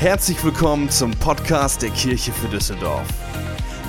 Herzlich 0.00 0.42
willkommen 0.42 0.88
zum 0.88 1.10
Podcast 1.10 1.82
der 1.82 1.90
Kirche 1.90 2.32
für 2.32 2.48
Düsseldorf. 2.48 3.06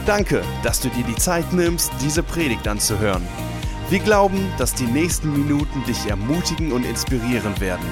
Danke, 0.05 0.43
dass 0.61 0.81
du 0.81 0.89
dir 0.89 1.05
die 1.05 1.15
Zeit 1.15 1.53
nimmst, 1.53 1.89
diese 2.01 2.21
Predigt 2.21 2.67
anzuhören. 2.67 3.25
Wir 3.89 3.99
glauben, 3.99 4.51
dass 4.57 4.73
die 4.73 4.87
nächsten 4.87 5.31
Minuten 5.31 5.85
dich 5.85 6.07
ermutigen 6.07 6.73
und 6.73 6.83
inspirieren 6.83 7.57
werden. 7.61 7.85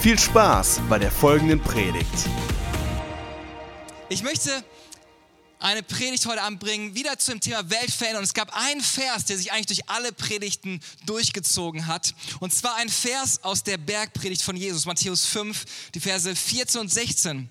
Viel 0.00 0.18
Spaß 0.18 0.80
bei 0.88 0.98
der 0.98 1.10
folgenden 1.10 1.60
Predigt. 1.60 2.30
Ich 4.08 4.22
möchte 4.22 4.64
eine 5.60 5.82
Predigt 5.82 6.26
heute 6.26 6.42
anbringen, 6.42 6.94
wieder 6.94 7.18
zum 7.18 7.40
Thema. 7.40 7.60
Und 7.60 8.24
es 8.24 8.34
gab 8.34 8.56
einen 8.56 8.80
Vers, 8.80 9.26
der 9.26 9.36
sich 9.36 9.52
eigentlich 9.52 9.66
durch 9.66 9.88
alle 9.88 10.12
Predigten 10.12 10.80
durchgezogen 11.06 11.86
hat. 11.86 12.14
Und 12.40 12.52
zwar 12.52 12.76
ein 12.76 12.88
Vers 12.88 13.44
aus 13.44 13.62
der 13.62 13.76
Bergpredigt 13.76 14.42
von 14.42 14.56
Jesus, 14.56 14.86
Matthäus 14.86 15.26
5, 15.26 15.64
die 15.94 16.00
Verse 16.00 16.34
14 16.34 16.80
und 16.80 16.90
16. 16.90 17.48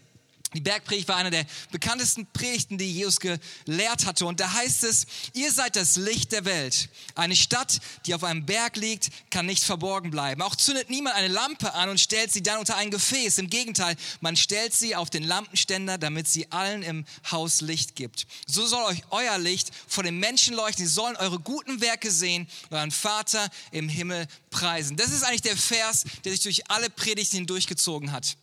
Die 0.54 0.62
Bergpredigt 0.62 1.08
war 1.08 1.18
eine 1.18 1.30
der 1.30 1.46
bekanntesten 1.72 2.26
Predigten, 2.26 2.80
die 2.80 2.92
Jesus 2.92 3.20
gelehrt 3.20 4.06
hatte. 4.06 4.26
Und 4.26 4.40
da 4.40 4.52
heißt 4.52 4.84
es, 4.84 5.06
ihr 5.34 5.52
seid 5.52 5.76
das 5.76 5.96
Licht 5.96 6.32
der 6.32 6.44
Welt. 6.46 6.90
Eine 7.14 7.36
Stadt, 7.36 7.80
die 8.08 8.16
auf 8.16 8.24
einem 8.24 8.46
Berg 8.46 8.76
liegt, 8.76 9.12
kann 9.30 9.46
nicht 9.46 9.64
verborgen 9.64 10.10
bleiben. 10.10 10.42
Auch 10.42 10.56
zündet 10.56 10.90
niemand 10.90 11.16
eine 11.16 11.28
Lampe 11.28 11.74
an 11.76 11.90
und 11.90 12.00
stellt 12.00 12.32
sie 12.32 12.42
dann 12.42 12.58
unter 12.58 12.78
ein 12.78 12.90
Gefäß. 12.90 13.38
Im 13.38 13.50
Gegenteil, 13.50 13.96
man 14.22 14.36
stellt 14.36 14.74
sie 14.74 14.96
auf 14.96 15.12
den 15.12 15.24
Lampenständer, 15.24 16.00
damit 16.00 16.28
sie 16.28 16.52
allen 16.52 16.82
im 16.82 17.06
Haus 17.30 17.62
Licht 17.62 17.96
gibt. 17.96 18.26
So 18.48 18.66
soll 18.66 18.84
euch 18.86 19.04
euer 19.12 19.38
Licht 19.38 19.70
vor 19.88 20.04
den 20.04 20.18
Menschen 20.18 20.56
leuchten. 20.56 20.86
Sie 20.86 20.92
sollen 20.92 21.16
eure 21.18 21.40
guten 21.40 21.80
Werke 21.80 22.10
sehen 22.10 22.48
euren 22.72 22.92
Vater 22.92 23.50
im 23.72 23.88
Himmel 23.88 24.28
preisen. 24.50 24.98
Das 24.98 25.12
ist 25.12 25.24
eigentlich 25.24 25.42
der 25.42 25.58
Vers, 25.58 26.06
der 26.26 26.32
sich 26.32 26.42
durch 26.42 26.70
alle 26.72 26.90
Predigten 26.90 27.38
hindurchgezogen 27.38 28.12
hat. 28.12 28.36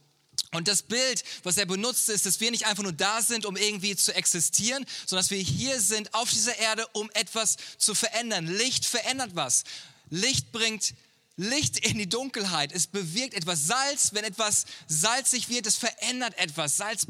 Und 0.53 0.69
das 0.69 0.83
Bild, 0.83 1.25
was 1.43 1.57
er 1.57 1.67
benutzt, 1.67 2.09
ist, 2.09 2.27
dass 2.27 2.41
wir 2.41 2.51
nicht 2.51 2.67
einfach 2.67 2.83
nur 2.83 2.93
da 2.93 3.21
sind, 3.21 3.47
um 3.47 3.57
irgendwie 3.57 3.97
zu 3.97 4.15
existieren, 4.15 4.87
sondern 5.07 5.25
dass 5.25 5.31
wir 5.31 5.39
hier 5.39 5.81
sind 5.81 6.15
auf 6.15 6.31
dieser 6.31 6.57
Erde, 6.59 6.87
um 6.93 7.11
etwas 7.15 7.57
zu 7.79 7.95
verändern. 7.95 8.47
Licht 8.47 8.87
verändert 8.87 9.31
was. 9.35 9.65
Licht 10.11 10.53
bringt 10.53 10.95
Licht 11.37 11.79
in 11.87 11.99
die 11.99 12.09
Dunkelheit. 12.09 12.73
Es 12.73 12.87
bewirkt 12.87 13.35
etwas. 13.35 13.67
Salz, 13.67 14.11
wenn 14.13 14.25
etwas 14.25 14.65
salzig 14.89 15.51
wird, 15.51 15.67
es 15.67 15.77
verändert 15.77 16.37
etwas. 16.39 16.79
Salz 16.79 17.07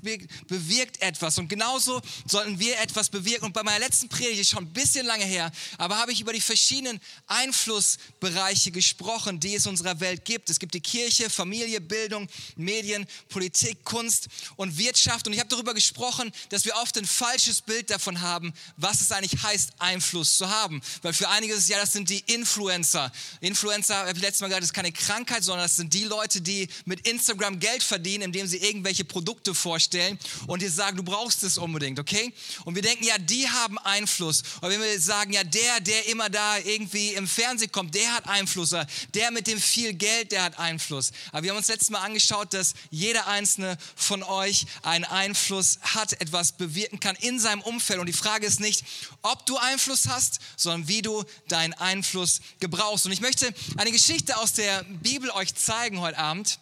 bewirkt 0.48 1.00
etwas. 1.00 1.38
Und 1.38 1.48
genauso 1.48 2.02
sollten 2.27 2.58
wir 2.58 2.80
etwas 2.80 3.08
bewirken. 3.08 3.47
Und 3.47 3.52
bei 3.52 3.62
meiner 3.62 3.78
letzten 3.78 4.08
Predigt, 4.08 4.50
schon 4.50 4.64
ein 4.64 4.72
bisschen 4.72 5.06
lange 5.06 5.24
her, 5.24 5.52
aber 5.78 5.98
habe 5.98 6.10
ich 6.10 6.20
über 6.20 6.32
die 6.32 6.41
verschiedenen 6.41 7.00
Einflussbereiche 7.28 8.72
gesprochen, 8.72 9.38
die 9.38 9.54
es 9.54 9.66
in 9.66 9.70
unserer 9.70 10.00
Welt 10.00 10.24
gibt. 10.24 10.50
Es 10.50 10.58
gibt 10.58 10.74
die 10.74 10.80
Kirche, 10.80 11.30
Familie, 11.30 11.80
Bildung, 11.80 12.28
Medien, 12.56 13.06
Politik, 13.28 13.84
Kunst 13.84 14.27
und 14.56 14.77
Wirtschaft. 14.77 15.28
Und 15.28 15.34
ich 15.34 15.38
habe 15.38 15.48
darüber 15.48 15.72
gesprochen, 15.72 16.32
dass 16.48 16.64
wir 16.64 16.74
oft 16.77 16.98
ein 16.98 17.06
falsches 17.06 17.62
Bild 17.62 17.91
davon 17.91 18.20
haben, 18.20 18.52
was 18.77 19.00
es 19.00 19.12
eigentlich 19.12 19.41
heißt, 19.41 19.70
Einfluss 19.78 20.36
zu 20.36 20.48
haben. 20.48 20.82
Weil 21.02 21.12
für 21.12 21.28
einige 21.28 21.54
ist 21.54 21.60
es 21.60 21.69
ja, 21.69 21.78
das 21.78 21.92
sind 21.92 22.10
die 22.10 22.24
Influencer. 22.27 23.12
Influencer 23.41 24.16
habe 24.17 24.27
letztes 24.27 24.41
Mal 24.41 24.48
gesagt, 24.48 24.62
das 24.62 24.70
ist 24.70 24.75
keine 24.75 24.92
Krankheit, 24.92 25.45
sondern 25.45 25.64
das 25.64 25.77
sind 25.77 25.92
die 25.92 26.05
Leute, 26.05 26.41
die 26.41 26.69
mit 26.84 27.06
Instagram 27.06 27.59
Geld 27.61 27.83
verdienen, 27.83 28.25
indem 28.25 28.47
sie 28.47 28.59
irgendwelche 28.59 29.05
Produkte 29.05 29.55
vorstellen 29.55 30.19
und 30.47 30.62
dir 30.62 30.70
sagen, 30.70 30.97
du 30.97 31.03
brauchst 31.03 31.42
es 31.42 31.59
unbedingt, 31.59 31.98
okay? 31.98 32.33
Und 32.64 32.75
wir 32.75 32.83
denken, 32.83 33.05
ja, 33.05 33.19
die 33.19 33.48
haben 33.48 33.78
Einfluss. 33.78 34.42
Und 34.61 34.70
wenn 34.70 34.81
wir 34.81 35.00
sagen, 35.00 35.33
ja, 35.33 35.44
der, 35.44 35.81
der 35.81 36.09
immer 36.09 36.31
da 36.31 36.59
irgendwie 36.59 37.11
im 37.11 37.28
Fernsehen 37.28 37.70
kommt, 37.70 37.94
der 37.94 38.12
hat 38.12 38.27
Einfluss. 38.27 38.75
Der 39.14 39.31
mit 39.31 39.47
dem 39.47 39.61
viel 39.61 39.92
Geld, 39.92 40.33
der 40.33 40.44
hat 40.44 40.59
Einfluss. 40.59 41.12
Aber 41.33 41.42
wir 41.42 41.50
haben 41.50 41.59
uns 41.59 41.69
letztes 41.69 41.91
Mal 41.91 42.00
angeschaut, 42.00 42.55
dass 42.55 42.75
jeder 42.91 43.27
einzelne 43.27 43.77
von 43.94 44.22
euch 44.22 44.67
einen 44.83 45.05
Einfluss 45.05 45.78
hat, 45.83 46.20
etwas 46.20 46.53
bewirken 46.53 47.00
kann 47.00 47.17
in 47.17 47.39
seinem 47.39 47.61
Umfeld. 47.61 48.00
Und 48.00 48.06
die 48.06 48.12
Frage 48.12 48.47
ist 48.47 48.60
nicht, 48.60 48.84
ob 49.22 49.44
du 49.47 49.56
Einfluss 49.56 50.09
hast, 50.09 50.41
sondern 50.56 50.88
wie 50.88 51.03
du 51.03 51.25
deinen 51.49 51.75
Einfluss 51.75 52.41
gebrauchst. 52.60 53.06
Und 53.06 53.12
ich 53.12 53.21
möchte 53.21 53.53
eine 53.76 53.93
Geschichte 53.93 54.06
Geschichte 54.06 54.37
aus 54.37 54.53
der 54.53 54.84
Bibel 54.84 55.31
euch 55.31 55.53
zeigen 55.56 56.00
heute 56.00 56.17
Abend. 56.17 56.61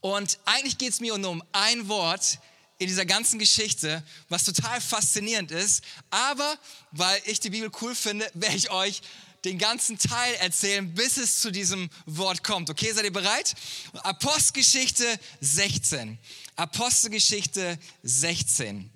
Und 0.00 0.38
eigentlich 0.46 0.78
geht 0.78 0.88
es 0.88 1.00
mir 1.00 1.18
nur 1.18 1.30
um 1.30 1.44
ein 1.52 1.86
Wort 1.88 2.38
in 2.78 2.86
dieser 2.86 3.04
ganzen 3.04 3.38
Geschichte, 3.38 4.02
was 4.30 4.44
total 4.44 4.80
faszinierend 4.80 5.50
ist. 5.50 5.84
Aber 6.08 6.56
weil 6.92 7.20
ich 7.26 7.40
die 7.40 7.50
Bibel 7.50 7.70
cool 7.82 7.94
finde, 7.94 8.30
werde 8.34 8.56
ich 8.56 8.70
euch 8.70 9.02
den 9.44 9.58
ganzen 9.58 9.98
Teil 9.98 10.32
erzählen, 10.36 10.94
bis 10.94 11.18
es 11.18 11.40
zu 11.40 11.50
diesem 11.50 11.90
Wort 12.06 12.42
kommt. 12.42 12.70
Okay, 12.70 12.90
seid 12.90 13.04
ihr 13.04 13.12
bereit? 13.12 13.54
Apostelgeschichte 13.92 15.04
16. 15.42 16.16
Apostelgeschichte 16.56 17.78
16. 18.02 18.88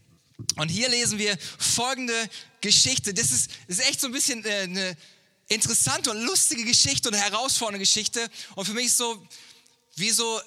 Und 0.56 0.71
hier 0.71 0.88
lesen 0.88 1.19
wir 1.19 1.37
folgende 1.59 2.31
Geschichte. 2.62 3.12
Das 3.12 3.31
ist, 3.31 3.50
ist 3.66 3.87
echt 3.87 4.00
so 4.00 4.06
ein 4.06 4.15
bisschen 4.15 4.47
äh, 4.47 4.60
eine 4.60 4.97
interessante 5.50 6.10
und 6.10 6.22
lustige 6.22 6.64
Geschichte 6.64 7.10
und 7.10 7.14
herausfordernde 7.14 7.80
Geschichte. 7.80 8.30
Und 8.54 8.64
für 8.64 8.72
mich 8.72 8.94
so, 8.94 9.26
wie 9.96 10.10
so 10.10 10.40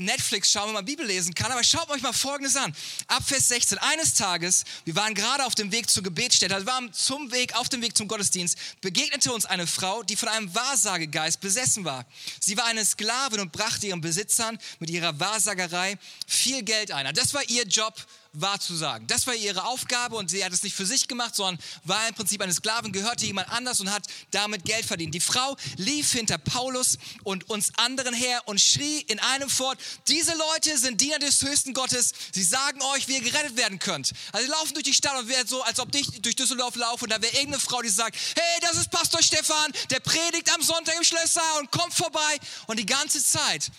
Netflix 0.00 0.50
schauen, 0.50 0.68
wenn 0.68 0.74
man 0.74 0.84
Bibel 0.84 1.06
lesen 1.06 1.34
kann. 1.34 1.50
Aber 1.52 1.62
schaut 1.64 1.88
euch 1.90 2.02
mal 2.02 2.12
Folgendes 2.12 2.56
an. 2.56 2.74
Ab 3.06 3.22
Vers 3.26 3.48
16. 3.48 3.78
Eines 3.78 4.14
Tages, 4.14 4.64
wir 4.84 4.94
waren 4.96 5.14
gerade 5.14 5.44
auf 5.44 5.54
dem 5.54 5.72
Weg 5.72 5.88
zur 5.88 6.02
Gebetsstätte, 6.02 6.54
also 6.54 6.66
wir 6.66 6.72
waren 6.72 6.92
zum 6.92 7.30
Weg, 7.32 7.54
auf 7.56 7.68
dem 7.68 7.82
Weg 7.82 7.96
zum 7.96 8.08
Gottesdienst, 8.08 8.56
begegnete 8.80 9.32
uns 9.32 9.46
eine 9.46 9.66
Frau, 9.66 10.02
die 10.02 10.16
von 10.16 10.28
einem 10.28 10.54
Wahrsagegeist 10.54 11.40
besessen 11.40 11.84
war. 11.84 12.06
Sie 12.40 12.56
war 12.56 12.64
eine 12.66 12.84
Sklavin 12.84 13.40
und 13.40 13.52
brachte 13.52 13.86
ihren 13.86 14.00
Besitzern 14.00 14.58
mit 14.78 14.90
ihrer 14.90 15.18
Wahrsagerei 15.20 15.98
viel 16.26 16.62
Geld 16.62 16.92
ein. 16.92 17.12
Das 17.14 17.34
war 17.34 17.48
ihr 17.48 17.64
Job 17.64 17.94
wahrzusagen. 18.32 19.06
Das 19.06 19.26
war 19.26 19.34
ihre 19.34 19.64
Aufgabe 19.64 20.16
und 20.16 20.30
sie 20.30 20.44
hat 20.44 20.52
es 20.52 20.62
nicht 20.62 20.76
für 20.76 20.86
sich 20.86 21.08
gemacht, 21.08 21.34
sondern 21.34 21.62
war 21.84 22.08
im 22.08 22.14
Prinzip 22.14 22.40
eine 22.40 22.52
Sklavin, 22.52 22.92
gehörte 22.92 23.26
jemand 23.26 23.48
anders 23.50 23.80
und 23.80 23.90
hat 23.90 24.06
damit 24.30 24.64
Geld 24.64 24.84
verdient. 24.84 25.14
Die 25.14 25.20
Frau 25.20 25.56
lief 25.76 26.12
hinter 26.12 26.38
Paulus 26.38 26.98
und 27.24 27.50
uns 27.50 27.72
anderen 27.76 28.14
her 28.14 28.42
und 28.46 28.60
schrie 28.60 29.00
in 29.00 29.18
einem 29.18 29.50
fort, 29.50 29.78
diese 30.08 30.34
Leute 30.34 30.78
sind 30.78 31.00
Diener 31.00 31.18
des 31.18 31.42
höchsten 31.42 31.74
Gottes, 31.74 32.12
sie 32.32 32.44
sagen 32.44 32.80
euch, 32.94 33.08
wie 33.08 33.14
ihr 33.14 33.22
gerettet 33.22 33.56
werden 33.56 33.78
könnt. 33.78 34.12
Also 34.32 34.46
sie 34.46 34.52
laufen 34.52 34.74
durch 34.74 34.84
die 34.84 34.94
Stadt 34.94 35.18
und 35.18 35.28
wäre 35.28 35.46
so, 35.46 35.62
als 35.62 35.80
ob 35.80 35.94
ich 35.94 36.06
durch 36.22 36.36
Düsseldorf 36.36 36.76
laufe 36.76 37.04
und 37.04 37.10
da 37.10 37.20
wäre 37.20 37.34
irgendeine 37.34 37.60
Frau, 37.60 37.82
die 37.82 37.88
sagt, 37.88 38.16
hey, 38.36 38.60
das 38.60 38.76
ist 38.76 38.90
Pastor 38.90 39.22
Stefan, 39.22 39.72
der 39.90 40.00
predigt 40.00 40.52
am 40.54 40.62
Sonntag 40.62 40.96
im 40.96 41.04
Schlösser 41.04 41.42
und 41.58 41.70
kommt 41.70 41.94
vorbei 41.94 42.38
und 42.66 42.78
die 42.78 42.86
ganze 42.86 43.24
Zeit. 43.24 43.70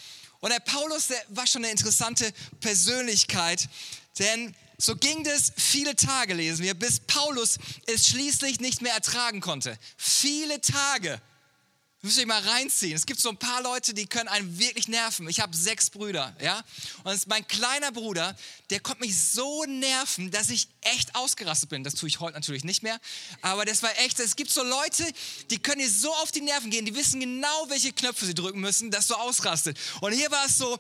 Und 0.42 0.50
der 0.50 0.60
Paulus, 0.60 1.08
der 1.08 1.24
war 1.30 1.46
schon 1.46 1.64
eine 1.64 1.72
interessante 1.72 2.34
Persönlichkeit, 2.60 3.70
denn 4.20 4.56
so 4.78 4.96
ging 4.96 5.24
das 5.24 5.54
viele 5.56 5.96
Tage, 5.96 6.34
lesen 6.34 6.64
wir, 6.64 6.74
bis 6.74 7.00
Paulus 7.02 7.58
es 7.86 8.08
schließlich 8.08 8.60
nicht 8.60 8.82
mehr 8.82 8.94
ertragen 8.94 9.40
konnte. 9.40 9.78
Viele 9.96 10.60
Tage. 10.60 11.22
Müsst 12.04 12.18
ihr 12.18 12.26
mal 12.26 12.42
reinziehen. 12.42 12.96
Es 12.96 13.06
gibt 13.06 13.20
so 13.20 13.30
ein 13.30 13.38
paar 13.38 13.62
Leute, 13.62 13.94
die 13.94 14.08
können 14.08 14.28
einen 14.28 14.58
wirklich 14.58 14.88
nerven. 14.88 15.30
Ich 15.30 15.40
habe 15.40 15.56
sechs 15.56 15.92
Brüder, 15.92 16.36
ja. 16.42 16.64
Und 17.04 17.28
mein 17.28 17.48
kleiner 17.48 17.92
Bruder, 17.92 18.36
der 18.72 18.80
konnte 18.80 19.02
mich 19.02 19.16
so 19.16 19.66
nerven, 19.66 20.32
dass 20.32 20.50
ich 20.50 20.68
echt 20.82 21.14
ausgerastet 21.14 21.70
bin. 21.70 21.84
Das 21.84 21.94
tue 21.94 22.10
ich 22.10 22.20
heute 22.20 22.34
natürlich 22.34 22.64
nicht 22.64 22.82
mehr. 22.82 23.00
Aber 23.44 23.66
das 23.66 23.84
war 23.84 23.92
echt, 24.00 24.20
es 24.20 24.36
gibt 24.36 24.50
so 24.50 24.64
Leute, 24.64 25.06
die 25.52 25.60
können 25.60 25.80
dir 25.80 25.92
so 25.92 26.12
auf 26.16 26.32
die 26.32 26.42
Nerven 26.42 26.72
gehen, 26.72 26.86
die 26.86 26.96
wissen 26.96 27.20
genau, 27.20 27.70
welche 27.70 27.94
Knöpfe 27.94 28.26
sie 28.26 28.34
drücken 28.34 28.62
müssen, 28.62 28.90
dass 28.90 29.06
du 29.06 29.14
ausrastet. 29.14 29.78
Und 30.00 30.12
hier 30.12 30.32
war 30.32 30.48
es 30.48 30.58
so, 30.58 30.80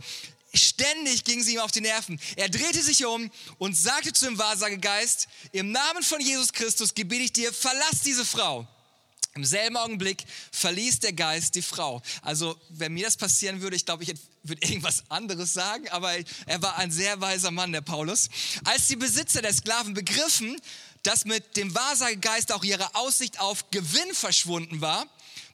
Ständig 0.53 1.23
ging 1.23 1.41
sie 1.41 1.53
ihm 1.53 1.59
auf 1.59 1.71
die 1.71 1.81
Nerven. 1.81 2.19
Er 2.35 2.49
drehte 2.49 2.81
sich 2.81 3.05
um 3.05 3.31
und 3.57 3.75
sagte 3.75 4.11
zu 4.11 4.25
dem 4.25 4.37
Wahrsagegeist, 4.37 5.27
im 5.53 5.71
Namen 5.71 6.03
von 6.03 6.19
Jesus 6.19 6.51
Christus 6.51 6.93
gebiete 6.93 7.23
ich 7.23 7.33
dir, 7.33 7.53
verlass 7.53 8.01
diese 8.03 8.25
Frau. 8.25 8.67
Im 9.33 9.45
selben 9.45 9.77
Augenblick 9.77 10.25
verließ 10.51 10.99
der 10.99 11.13
Geist 11.13 11.55
die 11.55 11.61
Frau. 11.61 12.01
Also, 12.21 12.59
wenn 12.67 12.93
mir 12.93 13.05
das 13.05 13.15
passieren 13.15 13.61
würde, 13.61 13.77
ich 13.77 13.85
glaube, 13.85 14.03
ich 14.03 14.13
würde 14.43 14.61
irgendwas 14.67 15.03
anderes 15.07 15.53
sagen, 15.53 15.87
aber 15.89 16.11
er 16.47 16.61
war 16.61 16.77
ein 16.77 16.91
sehr 16.91 17.21
weiser 17.21 17.51
Mann, 17.51 17.71
der 17.71 17.79
Paulus. 17.79 18.27
Als 18.65 18.87
die 18.87 18.97
Besitzer 18.97 19.41
der 19.41 19.53
Sklaven 19.53 19.93
begriffen, 19.93 20.59
dass 21.03 21.23
mit 21.23 21.55
dem 21.55 21.73
Wahrsagegeist 21.73 22.51
auch 22.51 22.65
ihre 22.65 22.93
Aussicht 22.95 23.39
auf 23.39 23.71
Gewinn 23.71 24.13
verschwunden 24.13 24.81
war, 24.81 25.07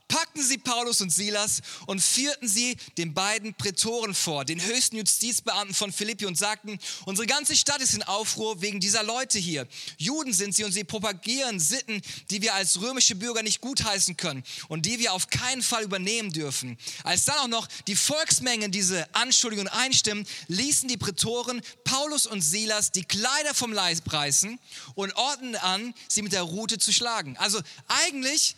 packten 0.07 0.43
sie 0.43 0.57
Paulus 0.57 1.01
und 1.01 1.11
Silas 1.11 1.61
und 1.85 2.01
führten 2.01 2.47
sie 2.47 2.77
den 2.97 3.13
beiden 3.13 3.53
Prätoren 3.53 4.13
vor, 4.13 4.45
den 4.45 4.61
höchsten 4.61 4.97
Justizbeamten 4.97 5.75
von 5.75 5.91
Philippi 5.91 6.25
und 6.25 6.37
sagten, 6.37 6.79
unsere 7.05 7.27
ganze 7.27 7.55
Stadt 7.55 7.81
ist 7.81 7.93
in 7.93 8.03
Aufruhr 8.03 8.61
wegen 8.61 8.79
dieser 8.79 9.03
Leute 9.03 9.39
hier. 9.39 9.67
Juden 9.97 10.33
sind 10.33 10.55
sie 10.55 10.63
und 10.63 10.71
sie 10.71 10.83
propagieren 10.83 11.59
Sitten, 11.59 12.01
die 12.29 12.41
wir 12.41 12.53
als 12.53 12.79
römische 12.81 13.15
Bürger 13.15 13.43
nicht 13.43 13.61
gutheißen 13.61 14.17
können 14.17 14.43
und 14.67 14.85
die 14.85 14.99
wir 14.99 15.13
auf 15.13 15.29
keinen 15.29 15.61
Fall 15.61 15.83
übernehmen 15.83 16.31
dürfen. 16.31 16.77
Als 17.03 17.25
dann 17.25 17.37
auch 17.39 17.47
noch 17.47 17.67
die 17.87 17.95
Volksmengen 17.95 18.71
diese 18.71 19.13
Anschuldigungen 19.13 19.71
einstimmen, 19.71 20.25
ließen 20.47 20.87
die 20.87 20.97
Prätoren 20.97 21.61
Paulus 21.83 22.25
und 22.27 22.41
Silas 22.41 22.91
die 22.91 23.03
Kleider 23.03 23.53
vom 23.53 23.73
Leib 23.73 24.11
reißen 24.11 24.59
und 24.95 25.15
ordneten 25.15 25.55
an, 25.55 25.93
sie 26.07 26.21
mit 26.21 26.33
der 26.33 26.41
Rute 26.41 26.77
zu 26.77 26.91
schlagen. 26.91 27.37
Also 27.37 27.59
eigentlich 27.87 28.55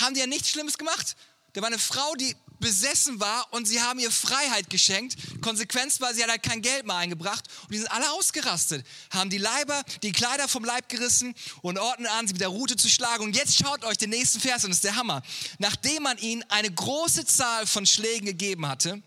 haben 0.00 0.14
die 0.14 0.20
ja 0.20 0.26
nichts 0.26 0.50
Schlimmes 0.50 0.78
gemacht. 0.78 1.16
Da 1.52 1.60
war 1.60 1.68
eine 1.68 1.78
Frau, 1.78 2.14
die 2.14 2.36
besessen 2.60 3.18
war 3.18 3.52
und 3.52 3.66
sie 3.66 3.80
haben 3.80 3.98
ihr 3.98 4.10
Freiheit 4.10 4.70
geschenkt. 4.70 5.16
Konsequenz 5.40 6.00
war, 6.00 6.14
sie 6.14 6.22
hat 6.22 6.30
halt 6.30 6.42
kein 6.42 6.62
Geld 6.62 6.86
mehr 6.86 6.96
eingebracht 6.96 7.44
und 7.62 7.72
die 7.72 7.78
sind 7.78 7.90
alle 7.90 8.10
ausgerastet, 8.12 8.86
haben 9.10 9.30
die 9.30 9.38
Leiber, 9.38 9.82
die 10.02 10.12
Kleider 10.12 10.46
vom 10.46 10.64
Leib 10.64 10.88
gerissen 10.88 11.34
und 11.62 11.78
ordnen 11.78 12.06
an, 12.06 12.26
sie 12.26 12.34
mit 12.34 12.42
der 12.42 12.48
Rute 12.48 12.76
zu 12.76 12.88
schlagen. 12.88 13.24
Und 13.24 13.34
jetzt 13.34 13.56
schaut 13.56 13.84
euch 13.84 13.96
den 13.96 14.10
nächsten 14.10 14.40
Vers 14.40 14.64
an, 14.64 14.70
das 14.70 14.78
ist 14.78 14.84
der 14.84 14.96
Hammer. 14.96 15.22
Nachdem 15.58 16.04
man 16.04 16.18
ihnen 16.18 16.44
eine 16.50 16.70
große 16.70 17.24
Zahl 17.24 17.66
von 17.66 17.86
Schlägen 17.86 18.26
gegeben 18.26 18.68
hatte, 18.68 19.02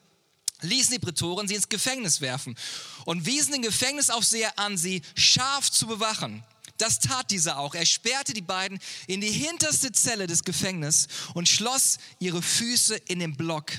ließen 0.61 0.93
die 0.93 0.99
Prätoren 0.99 1.47
sie 1.47 1.55
ins 1.55 1.69
Gefängnis 1.69 2.21
werfen 2.21 2.57
und 3.05 3.25
wiesen 3.25 3.53
den 3.53 3.61
Gefängnisaufseher 3.61 4.57
an, 4.57 4.77
sie 4.77 5.01
scharf 5.15 5.71
zu 5.71 5.87
bewachen. 5.87 6.43
Das 6.77 6.99
tat 6.99 7.31
dieser 7.31 7.59
auch. 7.59 7.75
Er 7.75 7.85
sperrte 7.85 8.33
die 8.33 8.41
beiden 8.41 8.79
in 9.07 9.21
die 9.21 9.31
hinterste 9.31 9.91
Zelle 9.91 10.27
des 10.27 10.43
Gefängnisses 10.43 11.07
und 11.33 11.47
schloss 11.47 11.97
ihre 12.19 12.41
Füße 12.41 12.95
in 12.95 13.19
den 13.19 13.35
Block. 13.35 13.71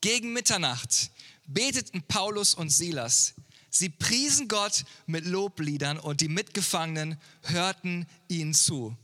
Gegen 0.00 0.32
Mitternacht 0.32 1.10
beteten 1.46 2.02
Paulus 2.02 2.54
und 2.54 2.70
Silas. 2.70 3.34
Sie 3.70 3.88
priesen 3.88 4.48
Gott 4.48 4.84
mit 5.06 5.24
Lobliedern 5.24 5.98
und 5.98 6.20
die 6.20 6.28
Mitgefangenen 6.28 7.18
hörten 7.42 8.06
ihnen 8.28 8.54
zu. 8.54 8.96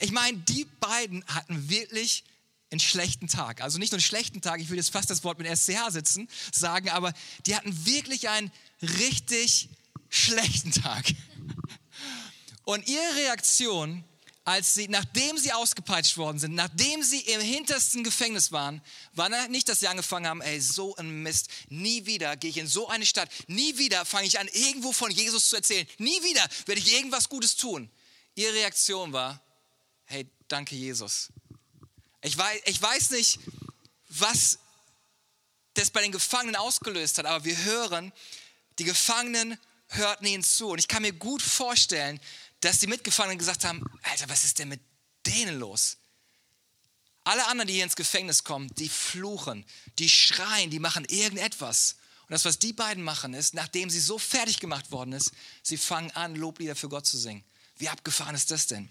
Ich 0.00 0.12
meine, 0.12 0.38
die 0.38 0.66
beiden 0.80 1.24
hatten 1.26 1.68
wirklich 1.68 2.24
einen 2.70 2.80
schlechten 2.80 3.28
Tag. 3.28 3.62
Also 3.62 3.78
nicht 3.78 3.92
nur 3.92 3.96
einen 3.96 4.02
schlechten 4.02 4.40
Tag, 4.40 4.60
ich 4.60 4.68
würde 4.68 4.78
jetzt 4.78 4.90
fast 4.90 5.10
das 5.10 5.24
Wort 5.24 5.38
mit 5.38 5.46
SCH 5.46 5.90
sitzen, 5.90 6.28
sagen, 6.52 6.90
aber 6.90 7.12
die 7.46 7.56
hatten 7.56 7.86
wirklich 7.86 8.28
einen 8.28 8.50
richtig 8.82 9.68
schlechten 10.08 10.72
Tag. 10.72 11.06
Und 12.66 12.88
ihre 12.88 13.14
Reaktion, 13.14 14.02
als 14.44 14.74
sie, 14.74 14.88
nachdem 14.88 15.38
sie 15.38 15.52
ausgepeitscht 15.52 16.16
worden 16.16 16.40
sind, 16.40 16.56
nachdem 16.56 17.00
sie 17.04 17.20
im 17.20 17.40
hintersten 17.40 18.02
Gefängnis 18.02 18.50
waren, 18.50 18.82
war 19.12 19.28
nicht, 19.46 19.68
dass 19.68 19.78
sie 19.78 19.86
angefangen 19.86 20.26
haben, 20.26 20.40
ey, 20.40 20.60
so 20.60 20.96
ein 20.96 21.22
Mist, 21.22 21.48
nie 21.68 22.06
wieder 22.06 22.36
gehe 22.36 22.50
ich 22.50 22.56
in 22.56 22.66
so 22.66 22.88
eine 22.88 23.06
Stadt, 23.06 23.30
nie 23.46 23.78
wieder 23.78 24.04
fange 24.04 24.26
ich 24.26 24.40
an, 24.40 24.48
irgendwo 24.48 24.90
von 24.90 25.12
Jesus 25.12 25.48
zu 25.48 25.54
erzählen, 25.54 25.86
nie 25.98 26.20
wieder 26.24 26.44
werde 26.66 26.80
ich 26.80 26.92
irgendwas 26.92 27.28
Gutes 27.28 27.54
tun. 27.54 27.88
Ihre 28.34 28.54
Reaktion 28.54 29.12
war, 29.12 29.40
hey, 30.06 30.26
danke 30.48 30.74
Jesus. 30.74 31.28
Ich 32.20 32.36
weiß, 32.36 32.62
ich 32.64 32.82
weiß 32.82 33.10
nicht, 33.12 33.38
was 34.08 34.58
das 35.74 35.90
bei 35.90 36.02
den 36.02 36.10
Gefangenen 36.10 36.56
ausgelöst 36.56 37.18
hat, 37.18 37.26
aber 37.26 37.44
wir 37.44 37.62
hören, 37.62 38.12
die 38.80 38.84
Gefangenen 38.84 39.56
hörten 39.88 40.26
ihnen 40.26 40.42
zu. 40.42 40.68
Und 40.68 40.78
ich 40.78 40.88
kann 40.88 41.02
mir 41.02 41.12
gut 41.12 41.42
vorstellen, 41.42 42.20
dass 42.60 42.78
die 42.78 42.86
Mitgefangenen 42.86 43.38
gesagt 43.38 43.64
haben, 43.64 43.84
Alter, 44.02 44.28
was 44.28 44.44
ist 44.44 44.58
denn 44.58 44.68
mit 44.68 44.80
denen 45.26 45.58
los? 45.58 45.98
Alle 47.24 47.46
anderen, 47.46 47.66
die 47.66 47.74
hier 47.74 47.84
ins 47.84 47.96
Gefängnis 47.96 48.44
kommen, 48.44 48.72
die 48.76 48.88
fluchen, 48.88 49.64
die 49.98 50.08
schreien, 50.08 50.70
die 50.70 50.78
machen 50.78 51.04
irgendetwas. 51.06 51.96
Und 52.22 52.32
das, 52.32 52.44
was 52.44 52.58
die 52.58 52.72
beiden 52.72 53.02
machen, 53.02 53.34
ist, 53.34 53.54
nachdem 53.54 53.90
sie 53.90 54.00
so 54.00 54.18
fertig 54.18 54.60
gemacht 54.60 54.90
worden 54.90 55.12
ist, 55.12 55.32
sie 55.62 55.76
fangen 55.76 56.10
an, 56.12 56.36
Loblieder 56.36 56.76
für 56.76 56.88
Gott 56.88 57.06
zu 57.06 57.18
singen. 57.18 57.44
Wie 57.78 57.88
abgefahren 57.88 58.34
ist 58.34 58.50
das 58.50 58.68
denn? 58.68 58.88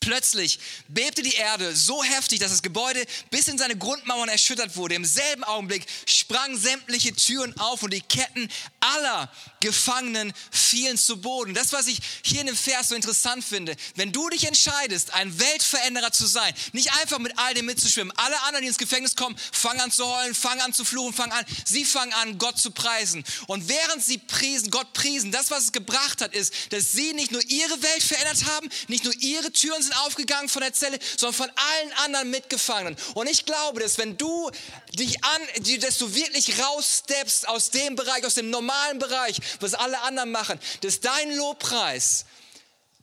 Plötzlich 0.00 0.58
bebte 0.88 1.22
die 1.22 1.34
Erde 1.34 1.74
so 1.74 2.02
heftig, 2.02 2.40
dass 2.40 2.50
das 2.50 2.62
Gebäude 2.62 3.04
bis 3.30 3.48
in 3.48 3.58
seine 3.58 3.76
Grundmauern 3.76 4.28
erschüttert 4.28 4.76
wurde. 4.76 4.96
Im 4.96 5.04
selben 5.04 5.44
Augenblick 5.44 5.86
sprangen 6.06 6.58
sämtliche 6.58 7.14
Türen 7.14 7.56
auf 7.58 7.82
und 7.82 7.92
die 7.92 8.00
Ketten 8.00 8.48
aller 8.80 9.32
Gefangenen 9.60 10.32
fielen 10.74 10.98
zu 10.98 11.18
Boden. 11.18 11.54
Das, 11.54 11.72
was 11.72 11.86
ich 11.86 11.98
hier 12.24 12.40
in 12.40 12.48
dem 12.48 12.56
Vers 12.56 12.88
so 12.88 12.96
interessant 12.96 13.44
finde, 13.44 13.76
wenn 13.94 14.10
du 14.10 14.28
dich 14.28 14.44
entscheidest, 14.44 15.14
ein 15.14 15.38
Weltveränderer 15.38 16.10
zu 16.10 16.26
sein, 16.26 16.52
nicht 16.72 16.92
einfach 16.94 17.20
mit 17.20 17.38
all 17.38 17.54
dem 17.54 17.66
mitzuschwimmen. 17.66 18.12
Alle 18.16 18.40
anderen, 18.42 18.62
die 18.62 18.68
ins 18.68 18.78
Gefängnis 18.78 19.14
kommen, 19.14 19.36
fangen 19.52 19.80
an 19.80 19.92
zu 19.92 20.04
heulen, 20.04 20.34
fangen 20.34 20.62
an 20.62 20.72
zu 20.72 20.84
fluchen, 20.84 21.14
fangen 21.14 21.30
an, 21.30 21.44
sie 21.64 21.84
fangen 21.84 22.12
an, 22.14 22.38
Gott 22.38 22.58
zu 22.58 22.72
preisen. 22.72 23.22
Und 23.46 23.68
während 23.68 24.04
sie 24.04 24.18
priesen, 24.18 24.72
Gott 24.72 24.92
priesen, 24.94 25.30
das, 25.30 25.52
was 25.52 25.64
es 25.64 25.72
gebracht 25.72 26.20
hat, 26.20 26.34
ist, 26.34 26.52
dass 26.70 26.90
sie 26.90 27.12
nicht 27.12 27.30
nur 27.30 27.42
ihre 27.48 27.80
Welt 27.80 28.02
verändert 28.02 28.44
haben, 28.46 28.68
nicht 28.88 29.04
nur 29.04 29.14
ihre 29.20 29.52
Türen 29.52 29.80
sind 29.80 29.96
aufgegangen 29.98 30.48
von 30.48 30.62
der 30.62 30.72
Zelle, 30.72 30.98
sondern 31.16 31.34
von 31.34 31.50
allen 31.54 31.92
anderen 32.04 32.30
Mitgefangenen. 32.30 32.96
Und 33.14 33.28
ich 33.28 33.44
glaube, 33.44 33.80
dass 33.80 33.98
wenn 33.98 34.16
du 34.16 34.50
dich 34.92 35.22
an, 35.22 35.40
dass 35.80 35.98
du 35.98 36.12
wirklich 36.16 36.58
raussteppst 36.58 37.46
aus 37.46 37.70
dem 37.70 37.94
Bereich, 37.94 38.24
aus 38.26 38.34
dem 38.34 38.50
normalen 38.50 38.98
Bereich, 38.98 39.38
was 39.60 39.74
alle 39.74 40.00
anderen 40.02 40.32
machen, 40.32 40.58
dass 40.80 41.00
dein 41.00 41.34
Lobpreis 41.36 42.24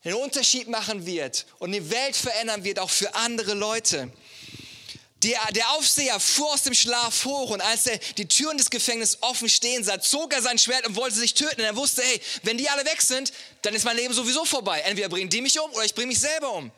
einen 0.03 0.15
Unterschied 0.15 0.67
machen 0.67 1.05
wird 1.05 1.45
und 1.59 1.71
die 1.71 1.89
Welt 1.91 2.15
verändern 2.15 2.63
wird, 2.63 2.79
auch 2.79 2.89
für 2.89 3.13
andere 3.15 3.53
Leute. 3.53 4.11
Der, 5.23 5.39
der 5.51 5.69
Aufseher 5.71 6.19
fuhr 6.19 6.51
aus 6.51 6.63
dem 6.63 6.73
Schlaf 6.73 7.25
hoch 7.25 7.51
und 7.51 7.61
als 7.61 7.85
er 7.85 7.99
die 8.17 8.27
Türen 8.27 8.57
des 8.57 8.71
Gefängnisses 8.71 9.19
offen 9.21 9.47
stehen 9.49 9.83
sah, 9.83 10.01
zog 10.01 10.33
er 10.33 10.41
sein 10.41 10.57
Schwert 10.57 10.87
und 10.87 10.95
wollte 10.95 11.15
sich 11.15 11.35
töten. 11.35 11.61
Und 11.61 11.67
er 11.67 11.75
wusste, 11.75 12.01
hey, 12.01 12.19
wenn 12.41 12.57
die 12.57 12.67
alle 12.67 12.83
weg 12.85 12.99
sind, 13.03 13.31
dann 13.61 13.75
ist 13.75 13.85
mein 13.85 13.97
Leben 13.97 14.15
sowieso 14.15 14.45
vorbei. 14.45 14.79
Entweder 14.79 15.09
bringen 15.09 15.29
die 15.29 15.41
mich 15.41 15.59
um 15.59 15.69
oder 15.73 15.85
ich 15.85 15.93
bringe 15.93 16.07
mich 16.07 16.19
selber 16.19 16.51
um. 16.53 16.71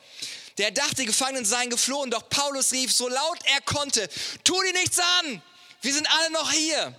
Der 0.57 0.71
dachte, 0.71 0.95
die 0.95 1.05
Gefangenen 1.05 1.45
seien 1.45 1.69
geflohen, 1.69 2.11
doch 2.11 2.27
Paulus 2.29 2.73
rief 2.73 2.91
so 2.91 3.07
laut 3.07 3.39
er 3.45 3.61
konnte, 3.61 4.09
tu 4.43 4.61
dir 4.61 4.73
nichts 4.73 4.99
an, 4.99 5.41
wir 5.81 5.93
sind 5.93 6.07
alle 6.11 6.31
noch 6.31 6.51
hier. 6.51 6.93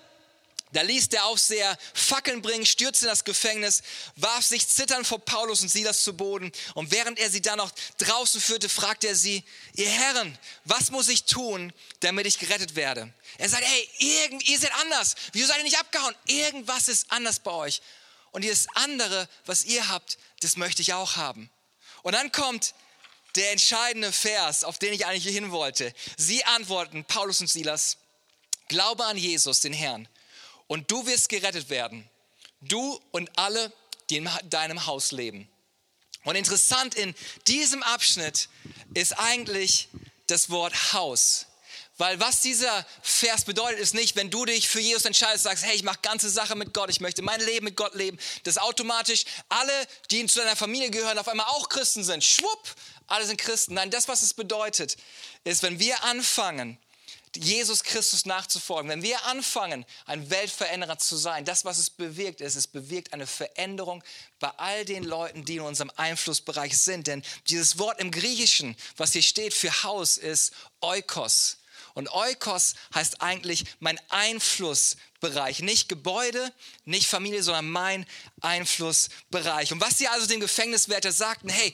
Da 0.74 0.82
ließ 0.82 1.08
der 1.08 1.24
Aufseher 1.26 1.78
Fackeln 1.94 2.42
bringen, 2.42 2.66
stürzte 2.66 3.04
in 3.04 3.10
das 3.10 3.22
Gefängnis, 3.22 3.82
warf 4.16 4.44
sich 4.44 4.66
zitternd 4.66 5.06
vor 5.06 5.20
Paulus 5.20 5.62
und 5.62 5.68
Silas 5.68 6.02
zu 6.02 6.16
Boden. 6.16 6.50
Und 6.74 6.90
während 6.90 7.16
er 7.20 7.30
sie 7.30 7.40
dann 7.40 7.58
noch 7.58 7.70
draußen 7.98 8.40
führte, 8.40 8.68
fragte 8.68 9.06
er 9.06 9.14
sie, 9.14 9.44
ihr 9.74 9.88
Herren, 9.88 10.36
was 10.64 10.90
muss 10.90 11.06
ich 11.06 11.26
tun, 11.26 11.72
damit 12.00 12.26
ich 12.26 12.40
gerettet 12.40 12.74
werde? 12.74 13.14
Er 13.38 13.48
sagt, 13.48 13.64
hey, 13.64 13.88
irgend, 13.98 14.48
ihr 14.48 14.58
seid 14.58 14.74
anders. 14.80 15.14
Wieso 15.32 15.46
seid 15.46 15.58
ihr 15.58 15.62
nicht 15.62 15.78
abgehauen? 15.78 16.14
Irgendwas 16.26 16.88
ist 16.88 17.06
anders 17.12 17.38
bei 17.38 17.52
euch. 17.52 17.80
Und 18.32 18.42
dieses 18.42 18.66
andere, 18.74 19.28
was 19.46 19.64
ihr 19.64 19.86
habt, 19.86 20.18
das 20.40 20.56
möchte 20.56 20.82
ich 20.82 20.92
auch 20.92 21.14
haben. 21.14 21.50
Und 22.02 22.14
dann 22.14 22.32
kommt 22.32 22.74
der 23.36 23.52
entscheidende 23.52 24.10
Vers, 24.10 24.64
auf 24.64 24.78
den 24.78 24.92
ich 24.92 25.06
eigentlich 25.06 25.32
hin 25.32 25.52
wollte. 25.52 25.94
Sie 26.16 26.44
antworten, 26.44 27.04
Paulus 27.04 27.40
und 27.40 27.46
Silas, 27.46 27.96
glaube 28.66 29.04
an 29.04 29.16
Jesus, 29.16 29.60
den 29.60 29.72
Herrn 29.72 30.08
und 30.66 30.90
du 30.90 31.06
wirst 31.06 31.28
gerettet 31.28 31.70
werden. 31.70 32.08
Du 32.60 33.00
und 33.10 33.30
alle, 33.38 33.72
die 34.10 34.16
in 34.16 34.28
deinem 34.44 34.86
Haus 34.86 35.12
leben. 35.12 35.48
Und 36.24 36.36
interessant 36.36 36.94
in 36.94 37.14
diesem 37.46 37.82
Abschnitt 37.82 38.48
ist 38.94 39.18
eigentlich 39.18 39.88
das 40.26 40.50
Wort 40.50 40.94
Haus. 40.94 41.46
Weil 41.96 42.18
was 42.18 42.40
dieser 42.40 42.84
Vers 43.02 43.44
bedeutet, 43.44 43.78
ist 43.78 43.94
nicht, 43.94 44.16
wenn 44.16 44.28
du 44.28 44.44
dich 44.44 44.68
für 44.68 44.80
Jesus 44.80 45.04
entscheidest, 45.04 45.44
sagst, 45.44 45.64
hey, 45.64 45.76
ich 45.76 45.84
mache 45.84 46.00
ganze 46.02 46.28
Sache 46.28 46.56
mit 46.56 46.74
Gott, 46.74 46.90
ich 46.90 47.00
möchte 47.00 47.22
mein 47.22 47.40
Leben 47.40 47.66
mit 47.66 47.76
Gott 47.76 47.94
leben, 47.94 48.18
dass 48.42 48.58
automatisch 48.58 49.24
alle, 49.48 49.72
die 50.10 50.26
zu 50.26 50.40
deiner 50.40 50.56
Familie 50.56 50.90
gehören, 50.90 51.18
auf 51.18 51.28
einmal 51.28 51.46
auch 51.46 51.68
Christen 51.68 52.02
sind. 52.02 52.24
Schwupp, 52.24 52.74
alle 53.06 53.26
sind 53.26 53.40
Christen. 53.40 53.74
Nein, 53.74 53.90
das, 53.90 54.08
was 54.08 54.22
es 54.22 54.34
bedeutet, 54.34 54.96
ist, 55.44 55.62
wenn 55.62 55.78
wir 55.78 56.02
anfangen, 56.02 56.78
Jesus 57.36 57.82
Christus 57.82 58.26
nachzufolgen, 58.26 58.90
wenn 58.90 59.02
wir 59.02 59.24
anfangen, 59.24 59.84
ein 60.06 60.30
Weltveränderer 60.30 60.98
zu 60.98 61.16
sein, 61.16 61.44
das, 61.44 61.64
was 61.64 61.78
es 61.78 61.90
bewirkt, 61.90 62.40
ist, 62.40 62.54
es 62.54 62.66
bewirkt 62.66 63.12
eine 63.12 63.26
Veränderung 63.26 64.02
bei 64.38 64.50
all 64.56 64.84
den 64.84 65.04
Leuten, 65.04 65.44
die 65.44 65.56
in 65.56 65.62
unserem 65.62 65.90
Einflussbereich 65.96 66.78
sind. 66.78 67.06
Denn 67.06 67.22
dieses 67.48 67.78
Wort 67.78 68.00
im 68.00 68.10
Griechischen, 68.10 68.76
was 68.96 69.12
hier 69.12 69.22
steht 69.22 69.54
für 69.54 69.82
Haus, 69.82 70.16
ist 70.16 70.52
Oikos. 70.80 71.58
Und 71.94 72.12
Oikos 72.12 72.74
heißt 72.94 73.22
eigentlich 73.22 73.64
mein 73.78 74.00
Einflussbereich. 74.08 75.60
Nicht 75.60 75.88
Gebäude, 75.88 76.52
nicht 76.84 77.06
Familie, 77.06 77.42
sondern 77.42 77.70
mein 77.70 78.04
Einflussbereich. 78.40 79.72
Und 79.72 79.80
was 79.80 79.98
sie 79.98 80.08
also 80.08 80.26
dem 80.26 80.40
Gefängniswärter 80.40 81.12
sagten, 81.12 81.48
hey, 81.48 81.72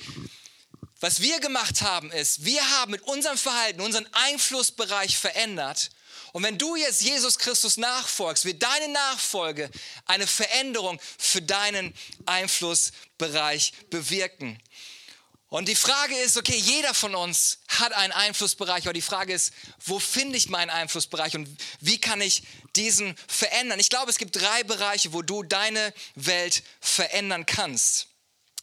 was 1.00 1.20
wir 1.20 1.40
gemacht 1.40 1.80
haben, 1.80 2.12
ist, 2.12 2.44
wir 2.44 2.62
haben 2.78 2.90
mit 2.90 3.02
unserem 3.02 3.38
Verhalten 3.38 3.80
unseren 3.80 4.06
Einflussbereich 4.12 5.16
verändert. 5.16 5.90
Und 6.32 6.42
wenn 6.42 6.58
du 6.58 6.76
jetzt 6.76 7.00
Jesus 7.00 7.38
Christus 7.38 7.76
nachfolgst, 7.76 8.44
wird 8.44 8.62
deine 8.62 8.88
Nachfolge 8.88 9.70
eine 10.06 10.26
Veränderung 10.26 11.00
für 11.18 11.42
deinen 11.42 11.94
Einflussbereich 12.26 13.72
bewirken. 13.88 14.60
Und 15.48 15.68
die 15.68 15.74
Frage 15.74 16.14
ist, 16.16 16.36
okay, 16.36 16.56
jeder 16.56 16.94
von 16.94 17.16
uns 17.16 17.58
hat 17.66 17.92
einen 17.92 18.12
Einflussbereich, 18.12 18.84
aber 18.84 18.92
die 18.92 19.02
Frage 19.02 19.32
ist, 19.32 19.52
wo 19.84 19.98
finde 19.98 20.38
ich 20.38 20.48
meinen 20.48 20.70
Einflussbereich 20.70 21.34
und 21.34 21.48
wie 21.80 21.98
kann 21.98 22.20
ich 22.20 22.44
diesen 22.76 23.16
verändern? 23.26 23.80
Ich 23.80 23.90
glaube, 23.90 24.10
es 24.10 24.18
gibt 24.18 24.40
drei 24.40 24.62
Bereiche, 24.62 25.12
wo 25.12 25.22
du 25.22 25.42
deine 25.42 25.92
Welt 26.14 26.62
verändern 26.80 27.46
kannst. 27.46 28.06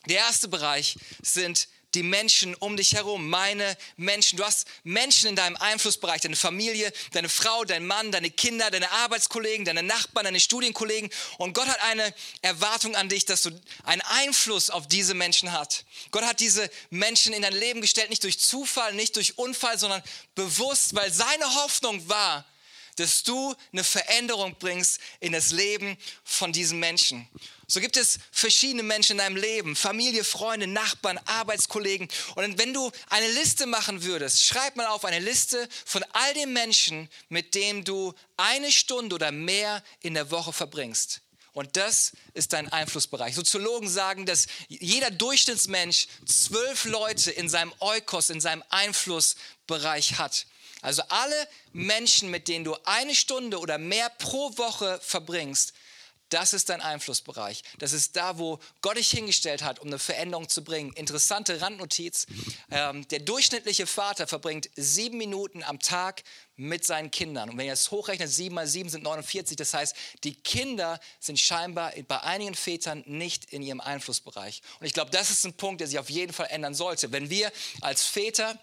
Der 0.08 0.20
erste 0.20 0.48
Bereich 0.48 0.98
sind 1.22 1.68
die 1.94 2.04
Menschen 2.04 2.54
um 2.56 2.78
dich 2.78 2.94
herum, 2.94 3.30
meine 3.30 3.78
Menschen. 3.96 4.38
Du 4.38 4.44
hast 4.44 4.68
Menschen 4.84 5.30
in 5.30 5.36
deinem 5.36 5.56
Einflussbereich, 5.56 6.22
deine 6.22 6.36
Familie, 6.36 6.92
deine 7.12 7.30
Frau, 7.30 7.64
dein 7.64 7.86
Mann, 7.86 8.12
deine 8.12 8.30
Kinder, 8.30 8.70
deine 8.70 8.92
Arbeitskollegen, 8.92 9.66
deine 9.66 9.84
Nachbarn, 9.84 10.26
deine 10.26 10.40
Studienkollegen. 10.40 11.10
Und 11.38 11.54
Gott 11.54 11.68
hat 11.68 11.82
eine 11.84 12.14
Erwartung 12.42 12.96
an 12.96 13.10
dich, 13.10 13.26
dass 13.26 13.44
du 13.44 13.52
einen 13.84 14.02
Einfluss 14.02 14.70
auf 14.70 14.88
diese 14.88 15.14
Menschen 15.14 15.52
hast. 15.52 15.86
Gott 16.12 16.24
hat 16.24 16.40
diese 16.40 16.70
Menschen 16.90 17.34
in 17.34 17.42
dein 17.42 17.54
Leben 17.54 17.82
gestellt, 17.82 18.10
nicht 18.10 18.24
durch 18.24 18.40
Zufall, 18.40 18.94
nicht 18.94 19.16
durch 19.16 19.38
Unfall, 19.38 19.80
sondern 19.80 20.04
bewusst, 20.36 20.94
weil 20.96 21.12
seine 21.12 21.56
Hoffnung 21.56 22.08
war, 22.10 22.46
dass 22.98 23.24
du 23.24 23.56
eine 23.72 23.84
Veränderung 23.84 24.56
bringst 24.60 25.00
in 25.20 25.32
das 25.32 25.52
Leben 25.52 25.98
von 26.24 26.52
diesen 26.52 26.80
Menschen. 26.80 27.28
So 27.70 27.82
gibt 27.82 27.98
es 27.98 28.20
verschiedene 28.32 28.84
Menschen 28.84 29.14
in 29.14 29.18
deinem 29.18 29.36
Leben, 29.36 29.76
Familie, 29.76 30.24
Freunde, 30.24 30.68
Nachbarn, 30.68 31.20
Arbeitskollegen. 31.26 32.08
Und 32.36 32.58
wenn 32.58 32.74
du 32.74 32.92
eine 33.10 33.30
Liste 33.32 33.66
machen 33.66 34.04
würdest, 34.04 34.44
schreib 34.46 34.78
mal 34.78 34.88
auf 34.88 35.04
eine 35.04 35.20
Liste 35.20 35.68
von 35.86 36.04
all 36.14 36.34
den 36.34 36.54
Menschen, 36.54 37.10
mit 37.28 37.56
denen 37.56 37.84
du 37.84 38.14
eine 38.38 38.72
Stunde 38.72 39.16
oder 39.16 39.32
mehr 39.32 39.84
in 40.02 40.14
der 40.14 40.32
Woche 40.32 40.54
verbringst. 40.54 41.22
Und 41.58 41.76
das 41.76 42.14
ist 42.36 42.54
dein 42.54 42.72
Einflussbereich. 42.72 43.34
Soziologen 43.34 43.90
sagen, 43.90 44.28
dass 44.28 44.46
jeder 44.70 45.10
Durchschnittsmensch 45.10 46.08
zwölf 46.26 46.86
Leute 46.86 47.32
in 47.32 47.50
seinem 47.50 47.74
Eukos, 47.80 48.30
in 48.30 48.40
seinem 48.40 48.64
Einflussbereich 48.70 50.20
hat. 50.20 50.46
Also 50.82 51.04
alle 51.10 51.48
Menschen, 51.74 52.30
mit 52.30 52.48
denen 52.48 52.66
du 52.66 52.76
eine 52.86 53.16
Stunde 53.16 53.60
oder 53.60 53.78
mehr 53.78 54.10
pro 54.10 54.58
Woche 54.58 55.00
verbringst, 55.02 55.74
das 56.30 56.52
ist 56.52 56.68
dein 56.68 56.82
Einflussbereich. 56.82 57.64
Das 57.80 57.94
ist 57.94 58.18
da, 58.18 58.38
wo 58.38 58.60
Gott 58.82 58.98
dich 58.98 59.10
hingestellt 59.10 59.64
hat, 59.64 59.80
um 59.80 59.88
eine 59.88 59.98
Veränderung 59.98 60.50
zu 60.50 60.62
bringen. 60.62 60.92
Interessante 60.94 61.62
Randnotiz. 61.62 62.28
Ähm, 62.70 63.08
der 63.08 63.20
durchschnittliche 63.20 63.88
Vater 63.88 64.28
verbringt 64.28 64.70
sieben 64.76 65.18
Minuten 65.18 65.64
am 65.64 65.80
Tag 65.80 66.24
mit 66.58 66.86
seinen 66.86 67.12
Kindern. 67.12 67.50
Und 67.50 67.58
wenn 67.58 67.68
ihr 67.68 67.74
es 67.74 67.92
hochrechnet, 67.92 68.30
sieben 68.30 68.56
mal 68.56 68.68
sieben 68.68 68.90
sind 68.90 69.04
49. 69.04 69.56
Das 69.56 69.74
heißt, 69.74 69.96
die 70.26 70.36
Kinder 70.36 71.00
sind 71.22 71.40
scheinbar 71.40 71.94
bei 72.08 72.22
einigen 72.22 72.56
Vätern 72.56 73.04
nicht 73.06 73.46
in 73.54 73.62
ihrem 73.62 73.80
Einflussbereich. 73.80 74.62
Und 74.82 74.86
ich 74.86 74.94
glaube, 74.94 75.12
das 75.12 75.30
ist 75.30 75.46
ein 75.46 75.54
Punkt, 75.54 75.80
der 75.80 75.88
sich 75.88 76.00
auf 76.00 76.10
jeden 76.10 76.34
Fall 76.34 76.48
ändern 76.50 76.74
sollte. 76.74 77.14
Wenn 77.14 77.30
wir 77.30 77.54
als 77.80 78.04
Väter 78.04 78.60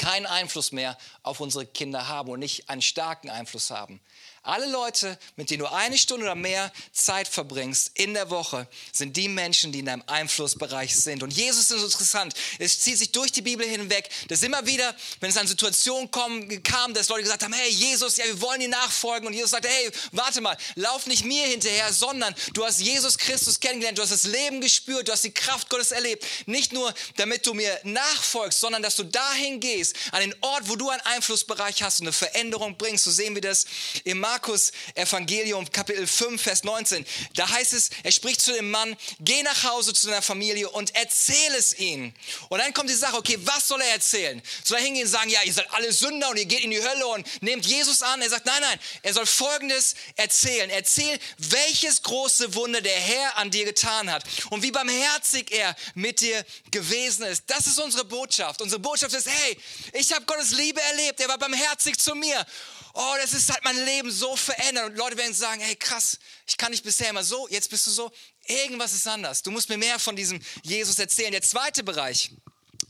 keinen 0.00 0.24
Einfluss 0.24 0.72
mehr 0.72 0.96
auf 1.22 1.40
unsere 1.40 1.66
Kinder 1.66 2.08
haben 2.08 2.30
und 2.30 2.40
nicht 2.40 2.70
einen 2.70 2.80
starken 2.80 3.28
Einfluss 3.28 3.70
haben, 3.70 4.00
alle 4.42 4.66
Leute, 4.70 5.18
mit 5.36 5.50
denen 5.50 5.60
du 5.60 5.66
eine 5.66 5.98
Stunde 5.98 6.24
oder 6.24 6.34
mehr 6.34 6.72
Zeit 6.92 7.28
verbringst 7.28 7.90
in 7.94 8.14
der 8.14 8.30
Woche, 8.30 8.66
sind 8.90 9.16
die 9.16 9.28
Menschen, 9.28 9.70
die 9.70 9.80
in 9.80 9.84
deinem 9.84 10.02
Einflussbereich 10.06 10.96
sind. 10.96 11.22
Und 11.22 11.30
Jesus 11.30 11.70
ist 11.70 11.82
interessant. 11.82 12.32
Es 12.58 12.80
zieht 12.80 12.96
sich 12.96 13.12
durch 13.12 13.32
die 13.32 13.42
Bibel 13.42 13.66
hinweg, 13.66 14.08
dass 14.28 14.42
immer 14.42 14.64
wieder, 14.64 14.94
wenn 15.20 15.28
es 15.28 15.36
an 15.36 15.46
Situationen 15.46 16.10
kommen, 16.10 16.62
kam, 16.62 16.94
dass 16.94 17.10
Leute 17.10 17.24
gesagt 17.24 17.42
haben, 17.42 17.52
hey 17.52 17.68
Jesus, 17.68 18.16
ja, 18.16 18.24
wir 18.24 18.40
wollen 18.40 18.60
dir 18.60 18.68
nachfolgen. 18.68 19.26
Und 19.26 19.34
Jesus 19.34 19.50
sagte, 19.50 19.68
hey, 19.68 19.90
warte 20.12 20.40
mal, 20.40 20.56
lauf 20.74 21.06
nicht 21.06 21.24
mir 21.26 21.46
hinterher, 21.46 21.92
sondern 21.92 22.34
du 22.54 22.64
hast 22.64 22.80
Jesus 22.80 23.18
Christus 23.18 23.60
kennengelernt, 23.60 23.98
du 23.98 24.02
hast 24.02 24.12
das 24.12 24.24
Leben 24.24 24.62
gespürt, 24.62 25.08
du 25.08 25.12
hast 25.12 25.24
die 25.24 25.34
Kraft 25.34 25.68
Gottes 25.68 25.92
erlebt. 25.92 26.24
Nicht 26.46 26.72
nur, 26.72 26.94
damit 27.16 27.46
du 27.46 27.52
mir 27.52 27.78
nachfolgst, 27.84 28.60
sondern 28.60 28.82
dass 28.82 28.96
du 28.96 29.04
dahin 29.04 29.60
gehst, 29.60 29.96
an 30.12 30.20
den 30.20 30.34
Ort, 30.40 30.68
wo 30.68 30.76
du 30.76 30.88
einen 30.88 31.02
Einflussbereich 31.02 31.82
hast 31.82 32.00
und 32.00 32.06
eine 32.06 32.12
Veränderung 32.14 32.78
bringst. 32.78 33.04
So 33.04 33.10
sehen 33.10 33.34
wir 33.34 33.42
das 33.42 33.66
im 34.04 34.18
Markus 34.30 34.70
Evangelium 34.94 35.68
Kapitel 35.72 36.06
5, 36.06 36.40
Vers 36.40 36.62
19. 36.62 37.04
Da 37.34 37.48
heißt 37.48 37.72
es, 37.72 37.90
er 38.04 38.12
spricht 38.12 38.40
zu 38.40 38.52
dem 38.52 38.70
Mann, 38.70 38.96
geh 39.18 39.42
nach 39.42 39.64
Hause 39.64 39.92
zu 39.92 40.06
deiner 40.06 40.22
Familie 40.22 40.70
und 40.70 40.94
erzähl 40.94 41.52
es 41.58 41.76
ihnen. 41.76 42.14
Und 42.48 42.60
dann 42.60 42.72
kommt 42.72 42.90
die 42.90 42.94
Sache, 42.94 43.16
okay, 43.16 43.36
was 43.40 43.66
soll 43.66 43.80
er 43.80 43.88
erzählen? 43.88 44.40
Soll 44.62 44.78
er 44.78 44.84
hingehen 44.84 45.06
und 45.06 45.10
sagen, 45.10 45.30
ja, 45.30 45.40
ihr 45.42 45.52
seid 45.52 45.68
alle 45.72 45.92
Sünder 45.92 46.30
und 46.30 46.36
ihr 46.36 46.44
geht 46.44 46.60
in 46.60 46.70
die 46.70 46.80
Hölle 46.80 47.08
und 47.08 47.26
nehmt 47.42 47.66
Jesus 47.66 48.02
an? 48.02 48.22
Er 48.22 48.30
sagt, 48.30 48.46
nein, 48.46 48.60
nein, 48.60 48.78
er 49.02 49.14
soll 49.14 49.26
Folgendes 49.26 49.96
erzählen. 50.14 50.70
Erzähl, 50.70 51.18
welches 51.38 52.00
große 52.00 52.54
Wunder 52.54 52.80
der 52.82 53.00
Herr 53.00 53.36
an 53.36 53.50
dir 53.50 53.64
getan 53.64 54.12
hat 54.12 54.22
und 54.50 54.62
wie 54.62 54.70
barmherzig 54.70 55.50
er 55.50 55.74
mit 55.96 56.20
dir 56.20 56.46
gewesen 56.70 57.24
ist. 57.24 57.42
Das 57.48 57.66
ist 57.66 57.80
unsere 57.80 58.04
Botschaft. 58.04 58.62
Unsere 58.62 58.78
Botschaft 58.78 59.12
ist, 59.12 59.28
hey, 59.28 59.58
ich 59.92 60.12
habe 60.12 60.24
Gottes 60.24 60.52
Liebe 60.52 60.80
erlebt, 60.82 61.18
er 61.18 61.26
war 61.26 61.38
barmherzig 61.38 61.98
zu 61.98 62.14
mir 62.14 62.46
oh, 62.94 63.14
das 63.20 63.32
ist 63.32 63.50
halt 63.50 63.64
mein 63.64 63.84
Leben 63.84 64.10
so 64.10 64.36
verändert. 64.36 64.86
Und 64.86 64.96
Leute 64.96 65.16
werden 65.16 65.34
sagen, 65.34 65.60
hey 65.60 65.76
krass, 65.76 66.18
ich 66.46 66.56
kann 66.56 66.70
nicht 66.70 66.84
bisher 66.84 67.10
immer 67.10 67.24
so, 67.24 67.48
jetzt 67.48 67.70
bist 67.70 67.86
du 67.86 67.90
so. 67.90 68.10
Irgendwas 68.46 68.92
ist 68.92 69.06
anders. 69.06 69.42
Du 69.42 69.50
musst 69.50 69.68
mir 69.68 69.78
mehr 69.78 69.98
von 69.98 70.16
diesem 70.16 70.40
Jesus 70.62 70.98
erzählen. 70.98 71.32
Der 71.32 71.42
zweite 71.42 71.82
Bereich, 71.82 72.30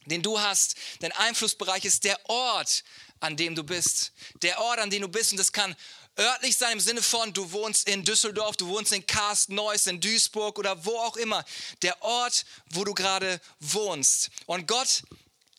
den 0.07 0.23
du 0.23 0.41
hast, 0.41 0.75
dein 1.01 1.13
Einflussbereich 1.13 1.85
ist 1.85 2.05
der 2.05 2.19
Ort, 2.29 2.85
an 3.21 3.37
dem 3.37 3.55
du 3.55 3.63
bist. 3.63 4.13
Der 4.43 4.61
Ort, 4.61 4.79
an 4.79 4.91
dem 4.91 5.03
du 5.03 5.09
bist. 5.09 5.33
Und 5.33 5.39
das 5.39 5.53
kann 5.53 5.77
örtlich 6.19 6.57
sein 6.57 6.73
im 6.73 6.81
Sinne 6.81 7.03
von, 7.03 7.33
du 7.33 7.53
wohnst 7.53 7.89
in 7.89 8.05
Düsseldorf, 8.05 8.57
du 8.57 8.69
wohnst 8.69 8.93
in 8.93 9.07
Karst, 9.07 9.51
Neuss, 9.51 9.87
in 9.87 10.01
Duisburg 10.01 10.59
oder 10.59 10.85
wo 10.85 10.97
auch 10.99 11.17
immer. 11.17 11.45
Der 11.83 12.01
Ort, 12.03 12.45
wo 12.71 12.85
du 12.85 12.95
gerade 12.95 13.41
wohnst. 13.61 14.31
Und 14.47 14.67
Gott 14.67 15.03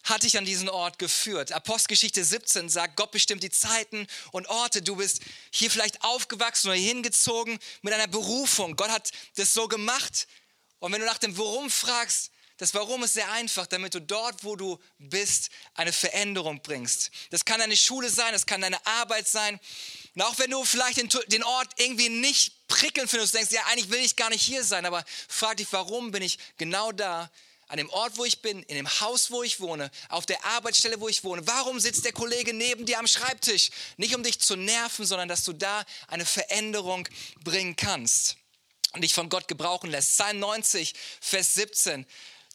hat 0.03 0.23
dich 0.23 0.37
an 0.37 0.45
diesen 0.45 0.69
Ort 0.69 0.99
geführt. 0.99 1.51
Apostelgeschichte 1.51 2.23
17 2.23 2.69
sagt, 2.69 2.95
Gott 2.95 3.11
bestimmt 3.11 3.43
die 3.43 3.49
Zeiten 3.49 4.07
und 4.31 4.47
Orte. 4.47 4.81
Du 4.81 4.95
bist 4.95 5.21
hier 5.51 5.69
vielleicht 5.69 6.03
aufgewachsen 6.03 6.67
oder 6.67 6.77
hingezogen 6.77 7.59
mit 7.81 7.93
einer 7.93 8.07
Berufung. 8.07 8.75
Gott 8.75 8.89
hat 8.89 9.11
das 9.35 9.53
so 9.53 9.67
gemacht. 9.67 10.27
Und 10.79 10.91
wenn 10.91 11.01
du 11.01 11.05
nach 11.05 11.19
dem 11.19 11.37
Warum 11.37 11.69
fragst, 11.69 12.31
das 12.61 12.75
Warum 12.75 13.03
ist 13.03 13.15
sehr 13.15 13.31
einfach, 13.31 13.65
damit 13.65 13.95
du 13.95 13.99
dort, 13.99 14.43
wo 14.43 14.55
du 14.55 14.77
bist, 14.99 15.49
eine 15.73 15.91
Veränderung 15.91 16.61
bringst. 16.61 17.09
Das 17.31 17.43
kann 17.43 17.59
deine 17.59 17.75
Schule 17.75 18.07
sein, 18.07 18.33
das 18.33 18.45
kann 18.45 18.61
deine 18.61 18.85
Arbeit 18.85 19.27
sein. 19.27 19.59
Und 20.13 20.21
auch 20.21 20.37
wenn 20.37 20.51
du 20.51 20.63
vielleicht 20.63 20.97
den, 21.31 21.43
Ort 21.43 21.69
irgendwie 21.77 22.09
nicht 22.09 22.67
prickelnd 22.67 23.09
findest, 23.09 23.33
denkst, 23.33 23.51
ja, 23.51 23.65
eigentlich 23.71 23.89
will 23.89 24.01
ich 24.01 24.15
gar 24.15 24.29
nicht 24.29 24.43
hier 24.43 24.63
sein, 24.63 24.85
aber 24.85 25.03
frag 25.27 25.57
dich, 25.57 25.67
warum 25.71 26.11
bin 26.11 26.21
ich 26.21 26.37
genau 26.57 26.91
da, 26.91 27.31
an 27.71 27.77
dem 27.77 27.89
Ort, 27.91 28.17
wo 28.17 28.25
ich 28.25 28.41
bin, 28.41 28.63
in 28.63 28.75
dem 28.75 28.99
Haus, 28.99 29.31
wo 29.31 29.43
ich 29.43 29.61
wohne, 29.61 29.89
auf 30.09 30.25
der 30.25 30.43
Arbeitsstelle, 30.43 30.99
wo 30.99 31.07
ich 31.07 31.23
wohne. 31.23 31.47
Warum 31.47 31.79
sitzt 31.79 32.03
der 32.03 32.11
Kollege 32.11 32.53
neben 32.53 32.85
dir 32.85 32.99
am 32.99 33.07
Schreibtisch? 33.07 33.69
Nicht 33.95 34.13
um 34.13 34.23
dich 34.23 34.41
zu 34.41 34.57
nerven, 34.57 35.05
sondern 35.05 35.29
dass 35.29 35.45
du 35.45 35.53
da 35.53 35.85
eine 36.09 36.25
Veränderung 36.25 37.07
bringen 37.45 37.77
kannst 37.77 38.35
und 38.91 39.05
dich 39.05 39.13
von 39.13 39.29
Gott 39.29 39.47
gebrauchen 39.47 39.89
lässt. 39.89 40.09
Psalm 40.09 40.39
90, 40.39 40.93
Vers 41.21 41.53
17 41.53 42.05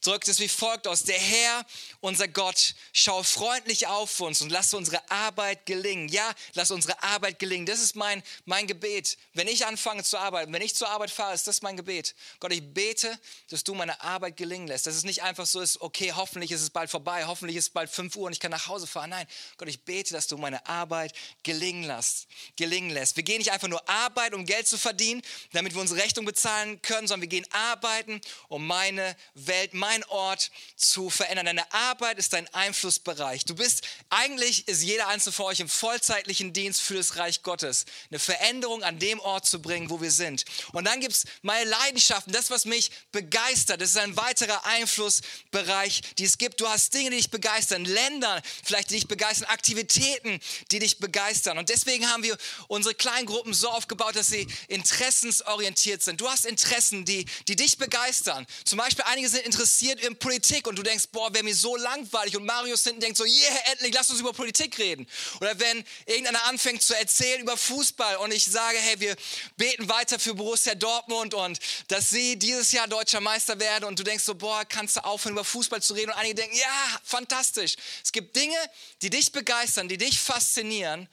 drückt 0.07 0.29
es 0.29 0.39
wie 0.39 0.49
folgt 0.49 0.87
aus. 0.87 1.03
Der 1.03 1.19
Herr, 1.19 1.67
unser 2.01 2.29
Gott, 2.29 2.75
schau 2.93 3.23
freundlich 3.23 3.87
auf 3.87 4.21
uns 4.21 4.41
und 4.41 4.51
lass 4.51 4.73
unsere 4.75 5.11
Arbeit 5.11 5.67
gelingen. 5.67 6.09
Ja, 6.09 6.33
lass 6.55 6.71
unsere 6.71 7.03
Arbeit 7.03 7.39
gelingen. 7.39 7.67
Das 7.67 7.81
ist 7.81 7.97
mein, 7.97 8.23
mein 8.45 8.67
Gebet. 8.67 9.19
Wenn 9.35 9.49
ich 9.49 9.67
anfange 9.67 10.05
zu 10.05 10.19
arbeiten, 10.19 10.53
wenn 10.53 10.63
ich 10.63 10.75
zur 10.75 10.89
Arbeit 10.89 11.11
fahre, 11.11 11.35
ist 11.35 11.47
das 11.47 11.63
mein 11.63 11.77
Gebet. 11.77 12.15
Gott, 12.41 12.53
ich 12.53 12.63
bete, 12.63 13.19
dass 13.51 13.65
du 13.65 13.75
meine 13.75 14.01
Arbeit 14.01 14.37
gelingen 14.37 14.69
lässt. 14.69 14.87
Dass 14.87 14.95
es 14.95 15.05
nicht 15.05 15.23
einfach 15.23 15.47
so 15.47 15.61
ist, 15.61 15.81
okay, 15.81 16.13
hoffentlich 16.15 16.53
ist 16.53 16.63
es 16.63 16.71
bald 16.71 16.91
vorbei, 16.91 17.27
hoffentlich 17.27 17.57
ist 17.57 17.65
es 17.65 17.71
bald 17.71 17.91
5 17.91 18.15
Uhr 18.17 18.27
und 18.27 18.33
ich 18.33 18.41
kann 18.41 18.51
nach 18.51 18.69
Hause 18.69 18.87
fahren. 18.87 19.11
Nein, 19.11 19.27
Gott, 19.57 19.69
ich 19.69 19.81
bete, 19.83 20.13
dass 20.15 20.27
du 20.27 20.37
meine 20.37 20.65
Arbeit 20.67 21.13
gelingen 21.43 21.85
lässt. 21.85 22.27
Gelingen 22.57 22.91
lässt. 22.91 23.17
Wir 23.17 23.25
gehen 23.25 23.39
nicht 23.39 23.53
einfach 23.53 23.69
nur 23.69 23.87
arbeiten, 23.89 24.35
um 24.35 24.47
Geld 24.47 24.69
zu 24.69 24.79
verdienen, 24.79 25.23
damit 25.53 25.75
wir 25.75 25.81
unsere 25.81 26.01
Rechnung 26.01 26.25
bezahlen 26.25 26.81
können, 26.83 27.09
sondern 27.09 27.23
wir 27.23 27.29
gehen 27.29 27.47
arbeiten, 27.53 28.21
um 28.49 28.67
meine 28.67 29.17
Welt, 29.35 29.75
meine 29.75 29.96
dein 29.97 30.05
Ort 30.11 30.51
zu 30.77 31.11
verändern. 31.11 31.47
Deine 31.47 31.73
Arbeit 31.73 32.19
ist 32.19 32.33
dein 32.33 32.53
Einflussbereich. 32.55 33.45
Du 33.45 33.55
bist, 33.55 33.83
eigentlich 34.11 34.69
ist 34.69 34.83
jeder 34.83 35.09
einzelne 35.09 35.33
von 35.33 35.47
euch 35.47 35.61
im 35.61 35.69
vollzeitlichen 35.69 36.53
Dienst 36.53 36.83
für 36.83 36.95
das 36.95 37.17
Reich 37.17 37.43
Gottes. 37.43 37.87
Eine 38.11 38.19
Veränderung 38.19 38.83
an 38.83 38.99
dem 38.99 39.21
Ort 39.21 39.47
zu 39.47 39.61
bringen, 39.61 39.91
wo 39.91 40.01
wir 40.01 40.11
sind. 40.11 40.45
Und 40.73 40.85
dann 40.85 41.01
gibt 41.01 41.15
es 41.15 41.25
meine 41.43 41.69
Leidenschaften, 41.69 42.33
das, 42.33 42.51
was 42.51 42.65
mich 42.65 42.91
begeistert. 43.13 43.81
Das 43.81 43.91
ist 43.91 43.97
ein 43.97 44.17
weiterer 44.17 44.65
Einflussbereich, 44.67 46.03
die 46.19 46.25
es 46.25 46.37
gibt. 46.39 46.61
Du 46.61 46.69
hast 46.69 46.93
Dinge, 46.93 47.11
die 47.11 47.17
dich 47.17 47.31
begeistern, 47.31 47.85
Länder, 47.85 48.43
vielleicht 48.65 48.91
die 48.91 48.95
dich 48.95 49.09
begeistern, 49.09 49.49
Aktivitäten, 49.49 50.41
die 50.71 50.79
dich 50.79 50.99
begeistern. 50.99 51.59
Und 51.59 51.71
deswegen 51.71 52.11
haben 52.11 52.23
wir 52.23 52.37
unsere 52.69 52.95
kleinen 52.95 53.27
Gruppen 53.27 53.55
so 53.55 53.71
aufgebaut, 53.71 54.17
dass 54.17 54.29
sie 54.29 54.47
interessensorientiert 54.69 56.03
sind. 56.03 56.21
Du 56.21 56.29
hast 56.29 56.45
Interessen, 56.45 57.05
die, 57.05 57.25
die 57.49 57.57
dich 57.57 57.79
begeistern. 57.79 58.47
Zum 58.65 58.79
Beispiel 58.79 59.05
einige 59.07 59.29
sind 59.29 59.47
interessiert 59.47 59.86
interessiert 59.91 60.01
in 60.01 60.19
Politik 60.19 60.67
und 60.67 60.77
du 60.77 60.83
denkst, 60.83 61.07
boah, 61.13 61.33
wäre 61.33 61.45
mir 61.45 61.55
so 61.55 61.77
langweilig 61.77 62.37
und 62.37 62.45
Marius 62.45 62.85
hinten 62.85 63.01
denkt 63.01 63.17
so, 63.17 63.25
yeah, 63.25 63.73
endlich, 63.73 63.95
lass 63.95 64.11
uns 64.11 64.21
über 64.21 64.33
Politik 64.33 64.79
reden. 64.79 65.07
Oder 65.41 65.59
wenn 65.59 65.85
irgendeiner 66.07 66.45
anfängt 66.45 66.83
zu 66.83 66.97
erzählen 66.97 67.41
über 67.41 67.57
Fußball 67.57 68.17
und 68.17 68.33
ich 68.33 68.45
sage, 68.45 68.79
hey, 68.79 68.99
wir 69.01 69.17
beten 69.57 69.89
weiter 69.89 70.19
für 70.19 70.35
Borussia 70.35 70.75
Dortmund 70.75 71.35
und 71.35 71.59
dass 71.89 72.11
sie 72.11 72.37
dieses 72.37 72.73
Jahr 72.73 72.89
deutscher 72.89 73.21
Meister 73.21 73.59
werden 73.59 73.85
und 73.85 73.99
du 73.99 74.03
denkst 74.03 74.25
so, 74.25 74.35
boah, 74.35 74.65
kannst 74.65 74.97
du 74.97 75.05
aufhören 75.05 75.33
über 75.33 75.45
Fußball 75.45 75.83
zu 75.83 75.95
reden 75.95 76.11
und 76.11 76.19
einige 76.19 76.37
denken, 76.37 76.57
ja, 76.57 77.01
fantastisch. 77.05 77.77
Es 78.03 78.13
gibt 78.13 78.35
Dinge, 78.37 78.59
die 79.03 79.11
dich 79.11 79.33
begeistern, 79.33 79.89
die 79.89 79.99
dich 79.99 80.19
faszinieren 80.19 81.09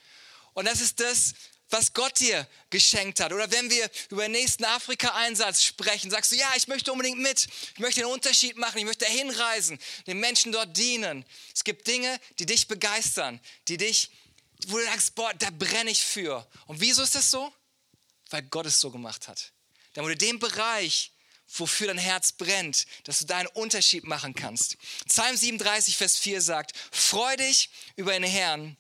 und 0.54 0.66
das 0.66 0.82
ist 0.82 1.00
das, 1.00 1.34
was 1.70 1.94
Gott 1.94 2.20
dir 2.20 2.48
geschenkt 2.70 3.20
hat. 3.20 3.34
Oder 3.34 3.52
wenn 3.52 3.70
wir 3.70 3.90
über 4.10 4.24
den 4.24 4.34
nächsten 4.34 4.66
Afrika-Einsatz 4.66 5.64
sprechen, 5.64 6.12
sagst 6.12 6.32
du, 6.32 6.36
ja, 6.36 6.52
ich 6.56 6.68
möchte 6.68 6.92
unbedingt 6.92 7.20
mit, 7.20 7.48
ich 7.74 7.80
möchte 7.80 8.02
einen 8.02 8.12
Unterschied 8.12 8.58
machen, 8.58 8.78
ich 8.78 8.86
möchte 8.86 9.06
dahin 9.06 9.30
reisen, 9.30 9.80
den 10.08 10.20
Menschen 10.20 10.52
dort 10.52 10.76
dienen. 10.78 11.26
Es 11.54 11.64
gibt 11.64 11.88
Dinge, 11.88 12.20
die 12.40 12.46
dich 12.46 12.68
begeistern, 12.68 13.40
die 13.68 13.78
dich, 13.78 14.12
wo 14.68 14.78
du 14.78 14.86
sagst, 14.86 15.16
boah, 15.16 15.34
da 15.34 15.50
brenne 15.52 15.92
ich 15.92 16.04
für. 16.04 16.48
Und 16.68 16.80
wieso 16.80 17.02
ist 17.02 17.16
das 17.16 17.32
so? 17.32 17.52
Weil 18.30 18.44
Gott 18.44 18.66
es 18.66 18.80
so 18.80 18.92
gemacht 18.92 19.28
hat. 19.28 19.52
Damit 19.94 20.22
du 20.22 20.26
den 20.26 20.40
Bereich, 20.40 21.12
wofür 21.48 21.88
dein 21.88 21.98
Herz 21.98 22.32
brennt, 22.32 22.86
dass 23.04 23.20
du 23.20 23.26
da 23.26 23.44
Unterschied 23.54 24.06
machen 24.06 24.34
kannst. 24.34 24.78
Psalm 25.08 25.36
37, 25.36 25.98
Vers 25.98 26.18
4 26.18 26.42
sagt, 26.42 26.74
freu 26.92 27.36
dich 27.38 27.70
über 27.96 28.14
den 28.14 28.24
Herrn 28.24 28.78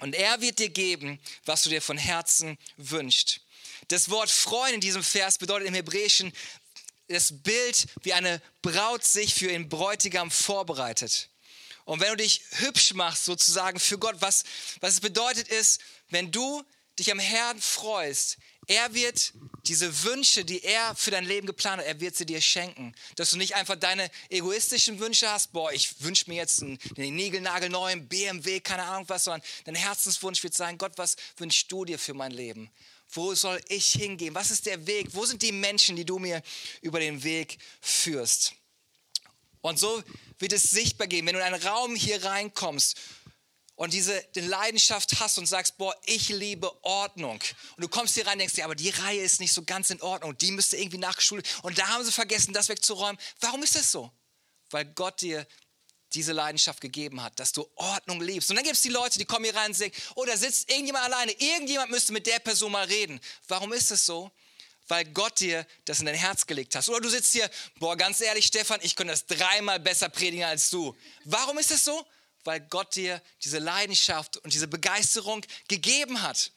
Und 0.00 0.14
er 0.14 0.40
wird 0.40 0.58
dir 0.58 0.70
geben, 0.70 1.20
was 1.44 1.62
du 1.62 1.70
dir 1.70 1.82
von 1.82 1.98
Herzen 1.98 2.58
wünschst. 2.76 3.40
Das 3.88 4.10
Wort 4.10 4.30
Freund 4.30 4.74
in 4.74 4.80
diesem 4.80 5.02
Vers 5.02 5.38
bedeutet 5.38 5.68
im 5.68 5.74
Hebräischen 5.74 6.32
das 7.08 7.42
Bild, 7.42 7.86
wie 8.02 8.12
eine 8.12 8.40
Braut 8.62 9.04
sich 9.04 9.34
für 9.34 9.50
ihren 9.50 9.68
Bräutigam 9.68 10.30
vorbereitet. 10.30 11.28
Und 11.84 12.00
wenn 12.00 12.10
du 12.10 12.16
dich 12.18 12.42
hübsch 12.58 12.94
machst, 12.94 13.24
sozusagen 13.24 13.80
für 13.80 13.98
Gott, 13.98 14.16
was, 14.20 14.44
was 14.80 14.94
es 14.94 15.00
bedeutet 15.00 15.48
ist, 15.48 15.80
wenn 16.08 16.30
du 16.30 16.62
dich 16.98 17.10
am 17.10 17.18
Herrn 17.18 17.60
freust, 17.60 18.38
er 18.70 18.94
wird 18.94 19.32
diese 19.66 20.04
Wünsche, 20.04 20.44
die 20.44 20.62
er 20.62 20.94
für 20.94 21.10
dein 21.10 21.24
Leben 21.24 21.46
geplant 21.46 21.80
hat, 21.80 21.86
er 21.88 22.00
wird 22.00 22.14
sie 22.14 22.24
dir 22.24 22.40
schenken. 22.40 22.94
Dass 23.16 23.30
du 23.30 23.36
nicht 23.36 23.56
einfach 23.56 23.74
deine 23.74 24.08
egoistischen 24.28 25.00
Wünsche 25.00 25.28
hast, 25.28 25.52
boah, 25.52 25.72
ich 25.72 26.00
wünsche 26.02 26.26
mir 26.28 26.36
jetzt 26.36 26.62
einen, 26.62 26.78
einen 26.96 27.16
niegelnagelneuen 27.16 28.06
BMW, 28.06 28.60
keine 28.60 28.84
Ahnung 28.84 29.08
was, 29.08 29.24
sondern 29.24 29.42
dein 29.64 29.74
Herzenswunsch 29.74 30.42
wird 30.44 30.54
sein, 30.54 30.78
Gott, 30.78 30.92
was 30.96 31.16
wünschst 31.36 31.70
du 31.70 31.84
dir 31.84 31.98
für 31.98 32.14
mein 32.14 32.30
Leben? 32.30 32.70
Wo 33.10 33.34
soll 33.34 33.60
ich 33.68 33.90
hingehen? 33.90 34.36
Was 34.36 34.52
ist 34.52 34.66
der 34.66 34.86
Weg? 34.86 35.08
Wo 35.14 35.26
sind 35.26 35.42
die 35.42 35.50
Menschen, 35.50 35.96
die 35.96 36.04
du 36.04 36.20
mir 36.20 36.40
über 36.80 37.00
den 37.00 37.24
Weg 37.24 37.58
führst? 37.80 38.52
Und 39.62 39.80
so 39.80 40.00
wird 40.38 40.52
es 40.52 40.62
sichtbar 40.62 41.08
gehen, 41.08 41.26
wenn 41.26 41.34
du 41.34 41.40
in 41.40 41.46
einen 41.46 41.62
Raum 41.62 41.96
hier 41.96 42.24
reinkommst 42.24 42.96
und 43.80 43.94
diese 43.94 44.22
die 44.34 44.40
Leidenschaft 44.40 45.20
hast 45.20 45.38
und 45.38 45.46
sagst, 45.46 45.78
boah, 45.78 45.96
ich 46.04 46.28
liebe 46.28 46.70
Ordnung. 46.84 47.40
Und 47.76 47.82
du 47.82 47.88
kommst 47.88 48.12
hier 48.12 48.26
rein 48.26 48.34
und 48.34 48.40
denkst 48.40 48.56
dir, 48.56 48.66
aber 48.66 48.74
die 48.74 48.90
Reihe 48.90 49.22
ist 49.22 49.40
nicht 49.40 49.54
so 49.54 49.62
ganz 49.62 49.88
in 49.88 50.02
Ordnung. 50.02 50.36
Die 50.36 50.50
müsste 50.50 50.76
irgendwie 50.76 50.98
nachgeschult. 50.98 51.48
Und 51.62 51.78
da 51.78 51.88
haben 51.88 52.04
sie 52.04 52.12
vergessen, 52.12 52.52
das 52.52 52.68
wegzuräumen. 52.68 53.18
Warum 53.40 53.62
ist 53.62 53.76
das 53.76 53.90
so? 53.90 54.12
Weil 54.68 54.84
Gott 54.84 55.22
dir 55.22 55.46
diese 56.12 56.34
Leidenschaft 56.34 56.82
gegeben 56.82 57.22
hat, 57.22 57.40
dass 57.40 57.52
du 57.52 57.66
Ordnung 57.76 58.20
liebst. 58.20 58.50
Und 58.50 58.56
dann 58.56 58.66
gibt 58.66 58.76
es 58.76 58.82
die 58.82 58.90
Leute, 58.90 59.18
die 59.18 59.24
kommen 59.24 59.46
hier 59.46 59.56
rein 59.56 59.70
und 59.70 59.74
sagen, 59.74 59.92
oh, 60.14 60.26
da 60.26 60.36
sitzt 60.36 60.70
irgendjemand 60.70 61.06
alleine. 61.06 61.32
Irgendjemand 61.32 61.90
müsste 61.90 62.12
mit 62.12 62.26
der 62.26 62.38
Person 62.38 62.72
mal 62.72 62.84
reden. 62.84 63.18
Warum 63.48 63.72
ist 63.72 63.90
das 63.90 64.04
so? 64.04 64.30
Weil 64.88 65.06
Gott 65.06 65.40
dir 65.40 65.66
das 65.86 66.00
in 66.00 66.04
dein 66.04 66.16
Herz 66.16 66.46
gelegt 66.46 66.74
hat. 66.74 66.86
Oder 66.86 67.00
du 67.00 67.08
sitzt 67.08 67.32
hier, 67.32 67.50
boah, 67.76 67.96
ganz 67.96 68.20
ehrlich, 68.20 68.44
Stefan, 68.44 68.80
ich 68.82 68.94
könnte 68.94 69.14
das 69.14 69.24
dreimal 69.24 69.80
besser 69.80 70.10
predigen 70.10 70.44
als 70.44 70.68
du. 70.68 70.94
Warum 71.24 71.56
ist 71.56 71.70
es 71.70 71.82
so? 71.82 72.06
Weil 72.44 72.60
Gott 72.60 72.94
dir 72.96 73.20
diese 73.44 73.58
Leidenschaft 73.58 74.36
und 74.38 74.52
diese 74.52 74.68
Begeisterung 74.68 75.44
gegeben 75.68 76.22
hat. 76.22 76.52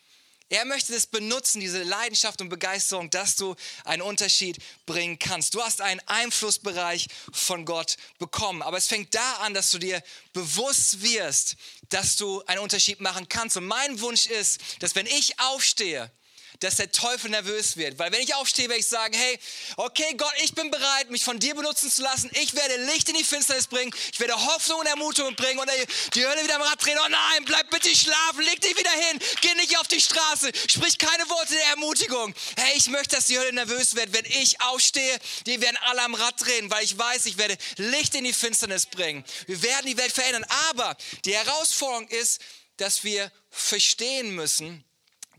Er 0.50 0.66
möchte 0.66 0.94
das 0.94 1.08
benutzen, 1.08 1.62
diese 1.62 1.82
Leidenschaft 1.82 2.40
und 2.40 2.50
Begeisterung, 2.50 3.10
dass 3.10 3.36
du 3.36 3.56
einen 3.86 4.04
Unterschied 4.04 4.60
bringen 4.86 5.18
kannst. 5.18 5.56
Du 5.56 5.64
hast 5.64 5.82
einen 5.82 6.00
Einflussbereich 6.06 7.08
von 7.32 7.66
Gott 7.66 7.98
bekommen. 8.20 8.62
Aber 8.62 8.78
es 8.78 8.86
fängt 8.86 9.16
da 9.16 9.38
an, 9.38 9.56
dass 9.56 9.72
du 9.72 9.80
dir 9.80 10.04
bewusst 10.32 11.02
wirst, 11.02 11.56
dass 11.90 12.18
du 12.18 12.44
einen 12.44 12.60
Unterschied 12.60 13.02
machen 13.02 13.28
kannst. 13.30 13.58
Und 13.58 13.66
mein 13.66 14.00
Wunsch 14.00 14.28
ist, 14.28 14.60
dass 14.80 14.94
wenn 14.94 15.08
ich 15.08 15.40
aufstehe, 15.40 16.12
dass 16.60 16.76
der 16.76 16.92
Teufel 16.92 17.32
nervös 17.32 17.78
wird. 17.78 18.00
Weil 18.00 18.12
wenn 18.12 18.22
ich 18.22 18.36
aufstehe, 18.36 18.70
werde 18.70 18.80
ich 18.80 18.88
sagen, 18.88 19.14
hey, 19.14 19.40
okay 19.78 20.14
Gott, 20.18 20.34
ich 20.44 20.54
bin 20.54 20.72
bereit, 20.72 21.10
mich 21.10 21.24
von 21.24 21.40
dir 21.40 21.56
benutzen 21.56 21.92
zu 21.92 22.02
lassen. 22.02 22.30
Ich 22.34 22.56
werde 22.56 22.86
Licht 22.86 23.10
in 23.10 23.16
die 23.16 23.24
Finsternis 23.24 23.68
bringen. 23.68 23.94
Ich 24.12 24.20
werde 24.20 24.36
Hoffnung 24.36 24.80
und 24.80 24.88
Ermutigung 24.88 25.36
bringen 25.36 25.60
und 25.60 25.70
die 26.14 26.26
Hölle 26.26 26.44
wieder 26.44 26.56
am 26.56 26.62
Rad 26.62 26.84
drehen. 26.84 26.98
Oh 27.04 27.10
nein, 27.10 27.46
bleib 27.46 27.70
bitte 27.70 27.96
schlafen, 27.96 28.44
leg 28.44 28.60
dich 28.62 28.78
wieder 28.78 28.92
hin, 28.92 29.20
geh 29.42 29.54
nicht 29.56 29.78
auf 29.80 29.88
die 29.88 30.02
Straße, 30.02 30.52
sprich 30.68 30.98
keine 30.98 31.28
Worte 31.30 31.54
der 31.54 31.66
Ermutigung. 31.68 32.34
Hey, 32.58 32.74
ich 32.78 32.88
möchte, 32.88 33.16
dass 33.16 33.26
die 33.26 33.38
Hölle 33.38 33.54
nervös 33.54 33.96
wird. 33.96 34.14
Wenn 34.14 34.26
ich 34.26 34.62
aufstehe, 34.62 35.20
die 35.46 35.62
werden 35.62 35.78
alle 35.86 36.02
am 36.02 36.16
Rad 36.16 36.40
drehen, 36.40 36.70
weil 36.70 36.84
ich 36.84 36.98
weiß, 36.98 37.26
ich 37.26 37.38
werde 37.38 37.58
Licht 37.78 38.16
in 38.16 38.24
die 38.24 38.34
Finsternis 38.34 38.86
bringen. 38.86 39.24
Wir 39.48 39.62
werden 39.62 39.86
die 39.86 39.98
Welt 39.98 40.12
verändern. 40.12 40.46
Aber 40.70 40.96
die 41.26 41.36
Herausforderung 41.36 42.08
ist, 42.08 42.42
dass 42.78 43.04
wir 43.04 43.32
verstehen 43.50 44.36
müssen, 44.36 44.84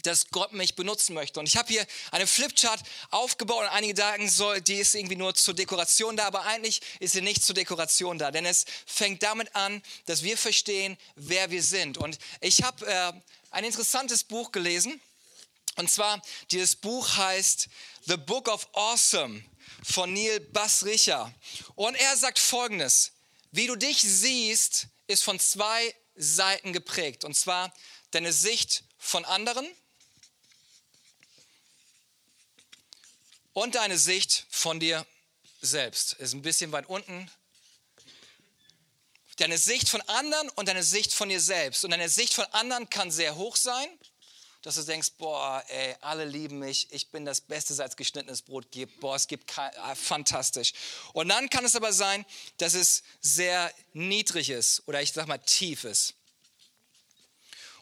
dass 0.04 0.28
Gott 0.30 0.52
mich 0.52 0.75
benutzen 0.75 1.14
möchte. 1.14 1.40
Und 1.40 1.46
ich 1.46 1.56
habe 1.56 1.68
hier 1.68 1.87
eine 2.11 2.26
Flipchart 2.26 2.80
aufgebaut 3.11 3.62
und 3.62 3.70
einige 3.70 3.96
sagen, 3.96 4.28
so, 4.28 4.54
die 4.54 4.76
ist 4.76 4.94
irgendwie 4.94 5.16
nur 5.16 5.35
zur 5.35 5.55
Dekoration 5.55 6.16
da, 6.16 6.26
aber 6.26 6.44
eigentlich 6.44 6.81
ist 7.00 7.12
sie 7.12 7.22
nicht 7.22 7.44
zur 7.44 7.55
Dekoration 7.55 8.18
da, 8.18 8.31
denn 8.31 8.46
es 8.46 8.64
fängt 8.87 9.22
damit 9.22 9.55
an, 9.57 9.83
dass 10.07 10.22
wir 10.22 10.38
verstehen, 10.38 10.96
wer 11.16 11.50
wir 11.50 11.62
sind. 11.62 11.98
Und 11.98 12.18
ich 12.40 12.62
habe 12.62 12.87
äh, 12.87 13.12
ein 13.50 13.64
interessantes 13.64 14.24
Buch 14.24 14.52
gelesen. 14.52 15.00
Und 15.76 15.90
zwar, 15.90 16.22
dieses 16.50 16.76
Buch 16.76 17.16
heißt 17.16 17.68
The 18.07 18.16
Book 18.16 18.48
of 18.48 18.68
Awesome 18.74 19.42
von 19.83 20.12
Neil 20.12 20.40
Basricher. 20.40 21.33
Und 21.74 21.94
er 21.94 22.16
sagt 22.16 22.38
folgendes, 22.38 23.12
wie 23.50 23.66
du 23.66 23.76
dich 23.76 24.00
siehst, 24.00 24.88
ist 25.07 25.24
von 25.24 25.38
zwei 25.40 25.94
Seiten 26.16 26.72
geprägt. 26.72 27.24
Und 27.24 27.35
zwar 27.37 27.72
deine 28.11 28.33
Sicht 28.33 28.85
von 28.98 29.24
anderen 29.24 29.66
und 33.55 33.77
deine 33.77 33.97
Sicht 33.97 34.47
von 34.51 34.79
dir 34.79 35.07
selbst. 35.62 36.12
Ist 36.14 36.35
ein 36.35 36.43
bisschen 36.43 36.73
weit 36.73 36.87
unten. 36.87 37.31
Deine 39.37 39.59
Sicht 39.59 39.88
von 39.88 40.01
anderen 40.03 40.49
und 40.51 40.69
deine 40.69 40.83
Sicht 40.83 41.14
von 41.14 41.29
dir 41.29 41.40
selbst. 41.40 41.85
Und 41.85 41.90
deine 41.90 42.09
Sicht 42.09 42.35
von 42.35 42.45
anderen 42.53 42.90
kann 42.90 43.11
sehr 43.11 43.37
hoch 43.37 43.57
sein, 43.57 43.88
dass 44.62 44.77
du 44.77 44.83
denkst, 44.83 45.12
boah, 45.19 45.64
ey, 45.69 45.97
alle 46.01 46.25
lieben 46.25 46.59
mich, 46.59 46.88
ich 46.93 47.11
bin 47.11 47.25
das 47.25 47.40
Beste, 47.40 47.81
als 47.83 47.97
geschnittenes 47.97 48.43
Brot 48.43 48.71
gibt. 48.71 49.01
Boah, 49.01 49.17
es 49.17 49.27
gibt 49.27 49.47
kein, 49.47 49.75
ah, 49.77 49.95
fantastisch. 49.95 50.73
Und 51.12 51.29
dann 51.29 51.51
kann 51.51 51.64
es 51.64 51.77
aber 51.77 51.93
sein, 51.93 52.25
dass 52.59 52.75
es 52.75 53.03
sehr 53.21 53.73
niedrig 53.93 54.51
ist 54.51 54.83
oder 54.87 55.03
ich 55.03 55.12
sag 55.12 55.27
mal 55.27 55.38
tief 55.38 55.85
ist. 55.85 56.14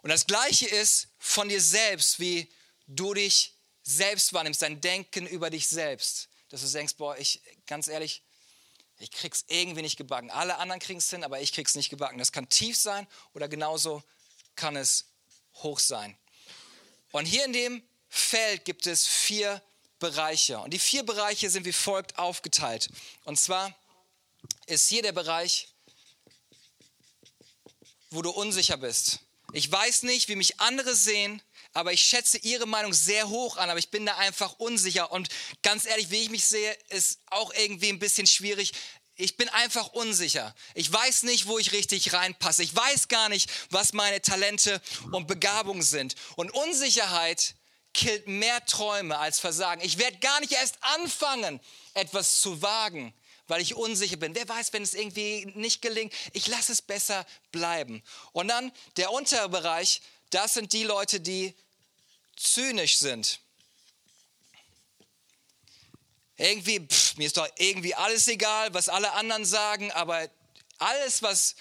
Und 0.03 0.11
das 0.11 0.27
Gleiche 0.27 0.67
ist 0.67 1.09
von 1.19 1.49
dir 1.49 1.61
selbst, 1.61 2.19
wie 2.19 2.51
du 2.87 3.15
dich 3.15 3.55
selbst 3.83 4.33
wahrnimmst, 4.33 4.63
dein 4.63 4.81
Denken 4.81 5.27
über 5.27 5.51
dich 5.51 5.69
selbst, 5.69 6.29
dass 6.49 6.61
du 6.63 6.69
denkst, 6.69 6.97
boah, 6.97 7.17
ich, 7.17 7.43
ganz 7.67 7.89
ehrlich, 7.89 8.23
ich 8.99 9.11
krieg's 9.11 9.45
irgendwie 9.49 9.83
nicht 9.83 9.97
gebacken. 9.97 10.31
Alle 10.31 10.59
anderen 10.59 10.81
kriegen 10.81 10.99
es 10.99 11.11
hin, 11.11 11.25
aber 11.25 11.41
ich 11.41 11.53
krieg's 11.53 11.75
nicht 11.75 11.91
gebacken. 11.91 12.19
Das 12.19 12.31
kann 12.31 12.49
tief 12.49 12.77
sein 12.77 13.07
oder 13.35 13.49
genauso 13.49 14.03
kann 14.55 14.77
es 14.77 15.07
hoch 15.55 15.79
sein. 15.79 16.17
Und 17.11 17.27
hier 17.27 17.45
in 17.45 17.53
dem 17.53 17.83
Feld 18.09 18.65
gibt 18.65 18.87
es 18.87 19.07
vier 19.07 19.63
Bereiche. 19.99 20.59
Und 20.59 20.73
die 20.73 20.79
vier 20.79 21.05
Bereiche 21.05 21.51
sind 21.51 21.65
wie 21.65 21.73
folgt 21.73 22.19
aufgeteilt. 22.19 22.91
Und 23.25 23.39
zwar 23.39 23.77
ist 24.67 24.89
hier 24.89 25.03
der 25.03 25.13
Bereich, 25.13 25.69
wo 28.11 28.23
du 28.23 28.31
unsicher 28.31 28.77
bist. 28.77 29.21
Ich 29.53 29.71
weiß 29.71 30.05
nicht, 30.05 30.29
wie 30.29 30.37
mich 30.37 30.61
andere 30.61 30.95
sehen 30.95 31.43
aber 31.73 31.93
ich 31.93 32.03
schätze 32.03 32.39
ihre 32.39 32.67
Meinung 32.67 32.93
sehr 32.93 33.29
hoch 33.29 33.57
an, 33.57 33.71
aber 33.71 33.79
ich 33.79 33.91
bin 33.91 34.07
da 34.07 34.17
einfach 34.17 34.55
unsicher. 34.59 35.11
Und 35.11 35.29
ganz 35.63 35.87
ehrlich, 35.87 36.11
wie 36.11 36.23
ich 36.23 36.31
mich 36.31 36.45
sehe, 36.45 36.77
ist 36.91 37.21
auch 37.27 37.53
irgendwie 37.55 37.89
ein 37.89 37.99
bisschen 37.99 38.27
schwierig. 38.27 38.73
Ich 39.15 39.37
bin 39.37 39.49
einfach 39.51 39.89
unsicher. 39.89 40.55
Ich 40.75 40.91
weiß 40.93 41.25
nicht, 41.25 41.47
wo 41.47 41.59
ich 41.59 41.73
richtig 41.73 42.13
reinpasse. 42.13 42.63
Ich 42.63 42.75
weiß 42.75 43.09
gar 43.09 43.29
nicht, 43.29 43.51
was 43.71 43.93
meine 43.93 44.21
Talente 44.21 44.81
und 45.13 45.27
Begabungen 45.27 45.83
sind. 45.83 46.15
Und 46.37 46.51
Unsicherheit 46.51 47.55
killt 47.95 48.27
mehr 48.27 48.65
Träume 48.65 49.19
als 49.19 49.39
Versagen. 49.39 49.83
Ich 49.85 49.99
werde 49.99 50.19
gar 50.19 50.41
nicht 50.41 50.53
erst 50.53 50.79
anfangen, 50.81 51.61
etwas 51.95 52.41
zu 52.41 52.63
wagen, 52.63 53.15
weil 53.49 53.61
ich 53.61 53.75
unsicher 53.75 54.17
bin. 54.17 54.35
Wer 54.35 54.49
weiß, 54.49 54.73
wenn 54.73 54.83
es 54.83 54.95
irgendwie 54.95 55.47
nicht 55.55 55.83
gelingt, 55.83 56.15
ich 56.33 56.47
lasse 56.47 56.73
es 56.73 56.81
besser 56.81 57.27
bleiben. 57.51 58.03
Und 58.33 58.49
dann 58.49 58.73
der 58.97 59.13
untere 59.13 59.49
Bereich, 59.49 60.01
das 60.31 60.55
sind 60.55 60.73
die 60.73 60.85
Leute, 60.85 61.21
die 61.21 61.55
zynisch 62.43 62.99
sind. 62.99 63.41
Irgendwie, 66.37 66.81
pff, 66.81 67.17
mir 67.17 67.27
ist 67.27 67.37
doch 67.37 67.49
irgendwie 67.57 67.95
alles 67.95 68.27
egal, 68.29 68.75
was 68.75 68.89
alle 68.89 69.13
anderen 69.13 69.45
sagen, 69.45 69.93
aber 69.93 70.29
alles, 70.79 71.23
was 71.23 71.55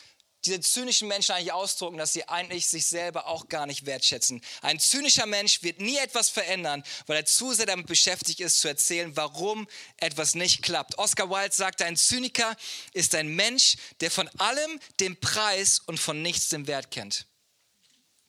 diese 0.45 0.59
zynischen 0.59 1.07
Menschen 1.07 1.33
eigentlich 1.33 1.51
ausdrucken, 1.51 1.97
dass 1.97 2.13
sie 2.13 2.27
eigentlich 2.27 2.67
sich 2.67 2.87
selber 2.87 3.27
auch 3.27 3.47
gar 3.47 3.67
nicht 3.67 3.85
wertschätzen. 3.85 4.41
Ein 4.61 4.79
zynischer 4.79 5.27
Mensch 5.27 5.61
wird 5.61 5.79
nie 5.79 5.97
etwas 5.97 6.29
verändern, 6.29 6.83
weil 7.05 7.17
er 7.17 7.25
zu 7.25 7.53
sehr 7.53 7.67
damit 7.67 7.85
beschäftigt 7.85 8.39
ist, 8.39 8.59
zu 8.59 8.67
erzählen, 8.67 9.15
warum 9.15 9.67
etwas 9.97 10.33
nicht 10.33 10.63
klappt. 10.63 10.97
Oscar 10.97 11.29
Wilde 11.29 11.53
sagte, 11.53 11.85
ein 11.85 11.95
Zyniker 11.95 12.55
ist 12.93 13.13
ein 13.13 13.27
Mensch, 13.27 13.75
der 13.99 14.09
von 14.09 14.27
allem 14.39 14.79
den 14.99 15.19
Preis 15.19 15.79
und 15.85 15.99
von 15.99 16.21
nichts 16.21 16.49
den 16.49 16.65
Wert 16.67 16.89
kennt. 16.89 17.27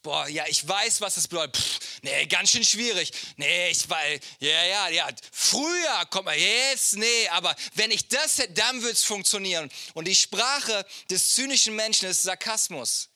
Boah, 0.02 0.26
ja, 0.26 0.44
ich 0.48 0.66
weiß, 0.66 1.00
was 1.00 1.14
das 1.14 1.28
bedeutet. 1.28 1.56
Pff, 1.56 1.80
nee, 2.02 2.26
ganz 2.26 2.50
schön 2.50 2.64
schwierig. 2.64 3.12
Nee, 3.36 3.70
ich 3.70 3.88
weiß, 3.88 4.20
ja, 4.40 4.64
ja, 4.64 4.88
ja. 4.88 5.08
Früher 5.30 6.06
kommt 6.10 6.24
man, 6.24 6.38
jetzt, 6.38 6.96
nee, 6.96 7.28
aber 7.28 7.54
wenn 7.74 7.92
ich 7.92 8.08
das 8.08 8.38
hätte, 8.38 8.54
dann 8.54 8.82
würde 8.82 8.94
es 8.94 9.04
funktionieren. 9.04 9.70
Und 9.94 10.06
die 10.06 10.16
Sprache 10.16 10.84
des 11.08 11.36
zynischen 11.36 11.76
Menschen 11.76 12.08
ist 12.08 12.22
Sarkasmus. 12.22 13.10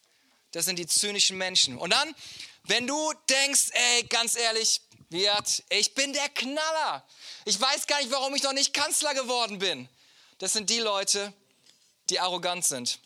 Das 0.53 0.65
sind 0.65 0.79
die 0.79 0.87
zynischen 0.87 1.37
Menschen. 1.37 1.77
Und 1.77 1.91
dann, 1.91 2.15
wenn 2.65 2.87
du 2.87 3.13
denkst, 3.29 3.71
ey, 3.73 4.05
ganz 4.05 4.37
ehrlich, 4.37 4.81
Wirt, 5.09 5.63
ich 5.69 5.95
bin 5.95 6.13
der 6.13 6.29
Knaller. 6.31 7.07
Ich 7.45 7.61
weiß 7.61 7.87
gar 7.87 8.01
nicht, 8.01 8.11
warum 8.11 8.35
ich 8.35 8.43
noch 8.43 8.53
nicht 8.53 8.75
Kanzler 8.75 9.15
geworden 9.15 9.59
bin. 9.59 9.89
Das 10.39 10.53
sind 10.53 10.69
die 10.69 10.81
Leute, 10.81 11.33
die 12.11 12.19
arrogant 12.19 12.65
sind. 12.65 12.99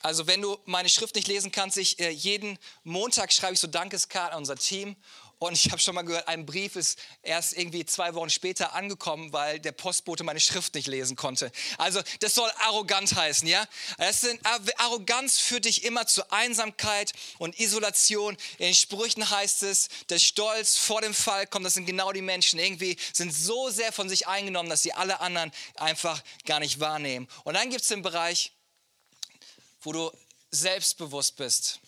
Also 0.00 0.26
wenn 0.26 0.42
du 0.42 0.58
meine 0.64 0.88
Schrift 0.88 1.14
nicht 1.14 1.28
lesen 1.28 1.50
kannst, 1.50 1.76
ich 1.76 1.98
äh, 1.98 2.10
jeden 2.10 2.58
Montag 2.84 3.32
schreibe 3.32 3.54
ich 3.54 3.60
so 3.60 3.66
Dankeskarten 3.66 4.32
an 4.32 4.38
unser 4.38 4.56
Team 4.56 4.96
und 5.40 5.52
ich 5.52 5.70
habe 5.70 5.78
schon 5.80 5.94
mal 5.94 6.02
gehört, 6.02 6.26
ein 6.26 6.46
Brief 6.46 6.74
ist 6.74 6.98
erst 7.22 7.56
irgendwie 7.56 7.86
zwei 7.86 8.14
Wochen 8.14 8.28
später 8.28 8.74
angekommen, 8.74 9.32
weil 9.32 9.60
der 9.60 9.70
Postbote 9.70 10.24
meine 10.24 10.40
Schrift 10.40 10.74
nicht 10.74 10.88
lesen 10.88 11.14
konnte. 11.14 11.52
Also 11.78 12.00
das 12.20 12.34
soll 12.34 12.50
arrogant 12.64 13.14
heißen, 13.14 13.46
ja? 13.46 13.64
Das 13.98 14.22
sind, 14.22 14.40
Arroganz 14.78 15.38
führt 15.38 15.66
dich 15.66 15.84
immer 15.84 16.06
zu 16.06 16.28
Einsamkeit 16.32 17.12
und 17.38 17.58
Isolation. 17.60 18.36
In 18.58 18.74
Sprüchen 18.74 19.30
heißt 19.30 19.62
es, 19.62 19.88
der 20.10 20.18
Stolz 20.18 20.76
vor 20.76 21.02
dem 21.02 21.14
Fall 21.14 21.46
kommt. 21.46 21.64
Das 21.64 21.74
sind 21.74 21.86
genau 21.86 22.12
die 22.12 22.22
Menschen. 22.22 22.58
Irgendwie 22.58 22.96
sind 23.12 23.32
so 23.32 23.70
sehr 23.70 23.92
von 23.92 24.08
sich 24.08 24.26
eingenommen, 24.26 24.68
dass 24.68 24.82
sie 24.82 24.92
alle 24.92 25.20
anderen 25.20 25.52
einfach 25.76 26.20
gar 26.46 26.58
nicht 26.58 26.80
wahrnehmen. 26.80 27.28
Und 27.44 27.54
dann 27.54 27.70
gibt 27.70 27.82
es 27.82 27.88
den 27.88 28.02
Bereich, 28.02 28.52
wo 29.82 29.92
du 29.92 30.10
selbstbewusst 30.50 31.36
bist. 31.36 31.80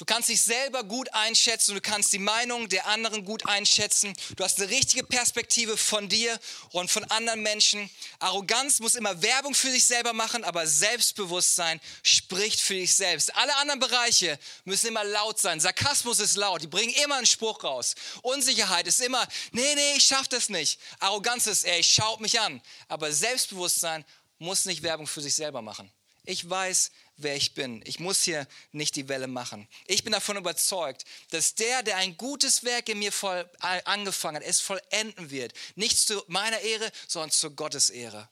Du 0.00 0.06
kannst 0.06 0.30
dich 0.30 0.40
selber 0.40 0.82
gut 0.82 1.12
einschätzen, 1.12 1.74
du 1.74 1.80
kannst 1.82 2.10
die 2.14 2.18
Meinung 2.18 2.70
der 2.70 2.86
anderen 2.86 3.22
gut 3.26 3.44
einschätzen. 3.44 4.14
Du 4.34 4.42
hast 4.42 4.58
eine 4.58 4.70
richtige 4.70 5.04
Perspektive 5.04 5.76
von 5.76 6.08
dir 6.08 6.40
und 6.70 6.90
von 6.90 7.04
anderen 7.10 7.42
Menschen. 7.42 7.90
Arroganz 8.18 8.80
muss 8.80 8.94
immer 8.94 9.20
Werbung 9.20 9.54
für 9.54 9.70
sich 9.70 9.84
selber 9.84 10.14
machen, 10.14 10.42
aber 10.42 10.66
Selbstbewusstsein 10.66 11.82
spricht 12.02 12.60
für 12.60 12.72
dich 12.72 12.94
selbst. 12.94 13.36
Alle 13.36 13.54
anderen 13.56 13.78
Bereiche 13.78 14.38
müssen 14.64 14.86
immer 14.86 15.04
laut 15.04 15.38
sein. 15.38 15.60
Sarkasmus 15.60 16.18
ist 16.18 16.36
laut, 16.38 16.62
die 16.62 16.66
bringen 16.66 16.94
immer 17.04 17.16
einen 17.16 17.26
Spruch 17.26 17.62
raus. 17.62 17.94
Unsicherheit 18.22 18.86
ist 18.86 19.02
immer, 19.02 19.28
nee, 19.52 19.74
nee, 19.74 19.96
ich 19.98 20.04
schaff 20.04 20.28
das 20.28 20.48
nicht. 20.48 20.80
Arroganz 21.00 21.46
ist, 21.46 21.64
ey, 21.64 21.84
schaut 21.84 22.20
mich 22.20 22.40
an. 22.40 22.62
Aber 22.88 23.12
Selbstbewusstsein 23.12 24.06
muss 24.40 24.64
nicht 24.64 24.82
Werbung 24.82 25.06
für 25.06 25.20
sich 25.20 25.34
selber 25.34 25.62
machen. 25.62 25.90
Ich 26.24 26.48
weiß, 26.48 26.90
wer 27.16 27.36
ich 27.36 27.54
bin. 27.54 27.82
Ich 27.86 27.98
muss 27.98 28.22
hier 28.22 28.46
nicht 28.72 28.96
die 28.96 29.08
Welle 29.08 29.26
machen. 29.26 29.66
Ich 29.86 30.04
bin 30.04 30.12
davon 30.12 30.36
überzeugt, 30.36 31.04
dass 31.30 31.54
der, 31.54 31.82
der 31.82 31.96
ein 31.96 32.16
gutes 32.16 32.64
Werk 32.64 32.88
in 32.88 32.98
mir 32.98 33.12
voll 33.12 33.48
äh, 33.62 33.82
angefangen 33.84 34.36
hat, 34.36 34.42
es 34.42 34.60
vollenden 34.60 35.30
wird. 35.30 35.52
Nicht 35.76 35.98
zu 35.98 36.22
meiner 36.26 36.60
Ehre, 36.60 36.90
sondern 37.08 37.30
zu 37.30 37.50
Gottes 37.50 37.90
Ehre. 37.90 38.28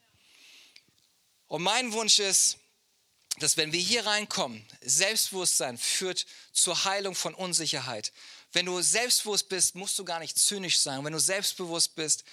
Und 1.47 1.63
mein 1.63 1.93
Wunsch 1.93 2.19
ist, 2.19 2.59
dass 3.39 3.57
wenn 3.57 3.73
wir 3.73 3.81
hier 3.81 4.05
reinkommen, 4.05 4.67
Selbstbewusstsein 4.81 5.79
führt 5.79 6.27
zur 6.53 6.85
Heilung 6.85 7.15
von 7.15 7.35
Unsicherheit. 7.35 8.13
Wenn 8.53 8.67
du 8.67 8.81
selbstbewusst 8.81 9.49
bist, 9.49 9.75
musst 9.75 9.99
du 9.99 10.05
gar 10.05 10.19
nicht 10.19 10.39
zynisch 10.39 10.79
sein. 10.79 11.05
Wenn 11.05 11.13
du 11.13 11.21
selbstbewusst 11.21 11.95
bist, 11.95 12.25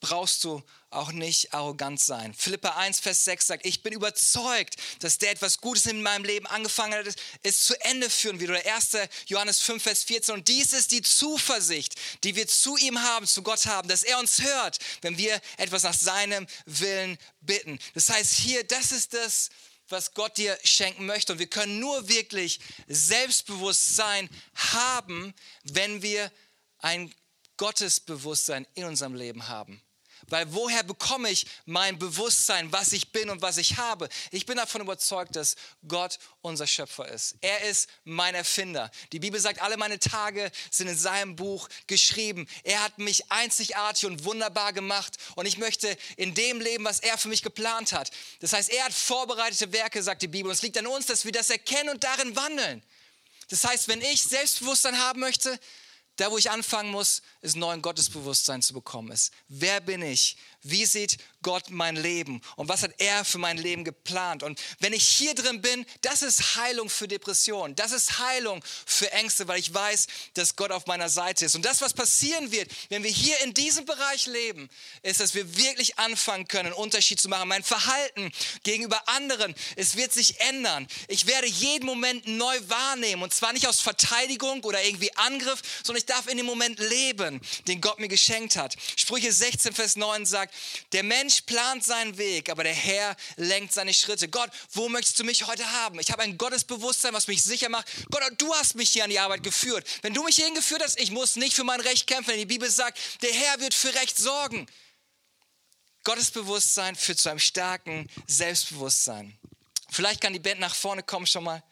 brauchst 0.00 0.44
du 0.44 0.62
auch 0.90 1.12
nicht 1.12 1.52
arrogant 1.52 2.00
sein. 2.00 2.34
Philippa 2.34 2.70
1, 2.76 3.00
Vers 3.00 3.24
6 3.24 3.46
sagt, 3.46 3.66
ich 3.66 3.82
bin 3.82 3.92
überzeugt, 3.92 4.76
dass 5.00 5.18
der 5.18 5.30
etwas 5.30 5.58
Gutes 5.58 5.86
in 5.86 6.02
meinem 6.02 6.24
Leben 6.24 6.46
angefangen 6.46 6.94
hat, 6.94 7.14
es 7.42 7.64
zu 7.64 7.74
Ende 7.80 8.08
führen 8.08 8.38
wird. 8.38 8.50
Oder 8.50 8.74
1. 8.74 8.90
Johannes 9.26 9.60
5, 9.60 9.82
Vers 9.82 10.04
14. 10.04 10.34
Und 10.34 10.48
dies 10.48 10.72
ist 10.72 10.92
die 10.92 11.02
Zuversicht, 11.02 11.94
die 12.22 12.36
wir 12.36 12.46
zu 12.46 12.76
ihm 12.76 13.02
haben, 13.02 13.26
zu 13.26 13.42
Gott 13.42 13.66
haben, 13.66 13.88
dass 13.88 14.02
er 14.02 14.18
uns 14.18 14.42
hört, 14.42 14.78
wenn 15.02 15.18
wir 15.18 15.40
etwas 15.56 15.82
nach 15.82 15.94
seinem 15.94 16.46
Willen 16.66 17.18
bitten. 17.40 17.78
Das 17.94 18.08
heißt 18.08 18.34
hier, 18.34 18.62
das 18.64 18.92
ist 18.92 19.14
das, 19.14 19.50
was 19.88 20.14
Gott 20.14 20.36
dir 20.36 20.58
schenken 20.64 21.06
möchte. 21.06 21.32
Und 21.32 21.38
wir 21.38 21.46
können 21.46 21.80
nur 21.80 22.08
wirklich 22.08 22.60
Selbstbewusstsein 22.86 24.30
haben, 24.54 25.34
wenn 25.64 26.02
wir 26.02 26.30
ein 26.78 27.12
Gottesbewusstsein 27.56 28.66
in 28.74 28.84
unserem 28.84 29.14
Leben 29.14 29.48
haben. 29.48 29.82
Weil 30.28 30.52
woher 30.52 30.82
bekomme 30.82 31.30
ich 31.30 31.46
mein 31.66 31.98
Bewusstsein, 31.98 32.72
was 32.72 32.92
ich 32.92 33.12
bin 33.12 33.30
und 33.30 33.42
was 33.42 33.58
ich 33.58 33.76
habe? 33.76 34.08
Ich 34.30 34.46
bin 34.46 34.56
davon 34.56 34.80
überzeugt, 34.80 35.36
dass 35.36 35.56
Gott 35.86 36.18
unser 36.40 36.66
Schöpfer 36.66 37.08
ist. 37.08 37.36
Er 37.40 37.62
ist 37.62 37.88
mein 38.04 38.34
Erfinder. 38.34 38.90
Die 39.12 39.18
Bibel 39.18 39.38
sagt, 39.38 39.60
alle 39.60 39.76
meine 39.76 39.98
Tage 39.98 40.50
sind 40.70 40.88
in 40.88 40.96
seinem 40.96 41.36
Buch 41.36 41.68
geschrieben. 41.86 42.46
Er 42.62 42.82
hat 42.82 42.98
mich 42.98 43.30
einzigartig 43.30 44.06
und 44.06 44.24
wunderbar 44.24 44.72
gemacht 44.72 45.16
und 45.36 45.46
ich 45.46 45.58
möchte 45.58 45.96
in 46.16 46.34
dem 46.34 46.60
leben, 46.60 46.84
was 46.84 47.00
er 47.00 47.18
für 47.18 47.28
mich 47.28 47.42
geplant 47.42 47.92
hat. 47.92 48.10
Das 48.40 48.52
heißt, 48.52 48.70
er 48.70 48.84
hat 48.84 48.92
vorbereitete 48.92 49.72
Werke, 49.72 50.02
sagt 50.02 50.22
die 50.22 50.28
Bibel. 50.28 50.48
Und 50.48 50.56
es 50.56 50.62
liegt 50.62 50.78
an 50.78 50.86
uns, 50.86 51.06
dass 51.06 51.24
wir 51.24 51.32
das 51.32 51.50
erkennen 51.50 51.90
und 51.90 52.04
darin 52.04 52.34
wandeln. 52.34 52.82
Das 53.48 53.64
heißt, 53.64 53.88
wenn 53.88 54.00
ich 54.00 54.22
Selbstbewusstsein 54.22 54.98
haben 54.98 55.20
möchte, 55.20 55.58
da, 56.16 56.30
wo 56.30 56.38
ich 56.38 56.50
anfangen 56.50 56.90
muss, 56.90 57.22
ist 57.40 57.56
neuen 57.56 57.82
Gottesbewusstsein 57.82 58.62
zu 58.62 58.72
bekommen. 58.72 59.10
Ist, 59.10 59.32
wer 59.48 59.80
bin 59.80 60.02
ich? 60.02 60.36
Wie 60.62 60.86
sieht 60.86 61.18
Gott 61.44 61.70
mein 61.70 61.94
Leben? 61.94 62.40
Und 62.56 62.68
was 62.68 62.82
hat 62.82 62.94
er 62.98 63.24
für 63.24 63.38
mein 63.38 63.58
Leben 63.58 63.84
geplant? 63.84 64.42
Und 64.42 64.60
wenn 64.80 64.92
ich 64.92 65.06
hier 65.06 65.36
drin 65.36 65.62
bin, 65.62 65.86
das 66.00 66.22
ist 66.22 66.56
Heilung 66.56 66.90
für 66.90 67.06
Depressionen. 67.06 67.76
Das 67.76 67.92
ist 67.92 68.18
Heilung 68.18 68.64
für 68.84 69.12
Ängste, 69.12 69.46
weil 69.46 69.60
ich 69.60 69.72
weiß, 69.72 70.08
dass 70.34 70.56
Gott 70.56 70.72
auf 70.72 70.86
meiner 70.86 71.08
Seite 71.08 71.44
ist. 71.44 71.54
Und 71.54 71.64
das, 71.64 71.80
was 71.80 71.94
passieren 71.94 72.50
wird, 72.50 72.72
wenn 72.88 73.04
wir 73.04 73.10
hier 73.10 73.40
in 73.42 73.54
diesem 73.54 73.84
Bereich 73.84 74.26
leben, 74.26 74.68
ist, 75.02 75.20
dass 75.20 75.34
wir 75.34 75.56
wirklich 75.56 75.98
anfangen 75.98 76.48
können, 76.48 76.66
einen 76.66 76.74
Unterschied 76.74 77.20
zu 77.20 77.28
machen. 77.28 77.46
Mein 77.46 77.62
Verhalten 77.62 78.32
gegenüber 78.62 79.06
anderen, 79.08 79.54
es 79.76 79.96
wird 79.96 80.12
sich 80.12 80.40
ändern. 80.40 80.88
Ich 81.08 81.26
werde 81.26 81.46
jeden 81.46 81.84
Moment 81.84 82.26
neu 82.26 82.58
wahrnehmen. 82.66 83.22
Und 83.22 83.34
zwar 83.34 83.52
nicht 83.52 83.68
aus 83.68 83.80
Verteidigung 83.80 84.64
oder 84.64 84.82
irgendwie 84.82 85.14
Angriff, 85.16 85.60
sondern 85.82 86.00
ich 86.00 86.06
darf 86.06 86.26
in 86.26 86.38
dem 86.38 86.46
Moment 86.46 86.78
leben, 86.78 87.40
den 87.68 87.82
Gott 87.82 87.98
mir 87.98 88.08
geschenkt 88.08 88.56
hat. 88.56 88.74
Sprüche 88.96 89.30
16, 89.30 89.74
Vers 89.74 89.96
9 89.96 90.24
sagt, 90.24 90.54
der 90.92 91.02
Mensch 91.02 91.33
plant 91.42 91.84
seinen 91.84 92.18
Weg, 92.18 92.50
aber 92.50 92.64
der 92.64 92.74
Herr 92.74 93.16
lenkt 93.36 93.72
seine 93.72 93.94
Schritte. 93.94 94.28
Gott, 94.28 94.50
wo 94.72 94.88
möchtest 94.88 95.18
du 95.18 95.24
mich 95.24 95.46
heute 95.46 95.70
haben? 95.72 95.98
Ich 96.00 96.10
habe 96.10 96.22
ein 96.22 96.38
Gottesbewusstsein, 96.38 97.12
was 97.14 97.28
mich 97.28 97.42
sicher 97.42 97.68
macht. 97.68 97.86
Gott, 98.10 98.22
du 98.38 98.52
hast 98.54 98.74
mich 98.74 98.90
hier 98.90 99.04
an 99.04 99.10
die 99.10 99.18
Arbeit 99.18 99.42
geführt. 99.42 99.86
Wenn 100.02 100.14
du 100.14 100.22
mich 100.24 100.36
hierhin 100.36 100.54
geführt 100.54 100.82
hast, 100.82 100.98
ich 101.00 101.10
muss 101.10 101.36
nicht 101.36 101.54
für 101.54 101.64
mein 101.64 101.80
Recht 101.80 102.06
kämpfen. 102.06 102.30
Denn 102.30 102.40
die 102.40 102.46
Bibel 102.46 102.70
sagt, 102.70 102.98
der 103.22 103.32
Herr 103.32 103.60
wird 103.60 103.74
für 103.74 103.94
Recht 103.94 104.16
sorgen. 104.16 104.66
Gottesbewusstsein 106.04 106.96
führt 106.96 107.18
zu 107.18 107.30
einem 107.30 107.38
starken 107.38 108.08
Selbstbewusstsein. 108.26 109.38
Vielleicht 109.90 110.20
kann 110.20 110.32
die 110.32 110.38
Band 110.38 110.60
nach 110.60 110.74
vorne 110.74 111.02
kommen 111.02 111.26
schon 111.26 111.44
mal. 111.44 111.62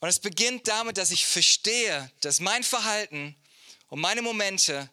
Und 0.00 0.08
es 0.08 0.18
beginnt 0.18 0.66
damit, 0.66 0.96
dass 0.96 1.10
ich 1.10 1.26
verstehe, 1.26 2.10
dass 2.20 2.40
mein 2.40 2.64
Verhalten 2.64 3.36
und 3.88 4.00
meine 4.00 4.22
Momente 4.22 4.88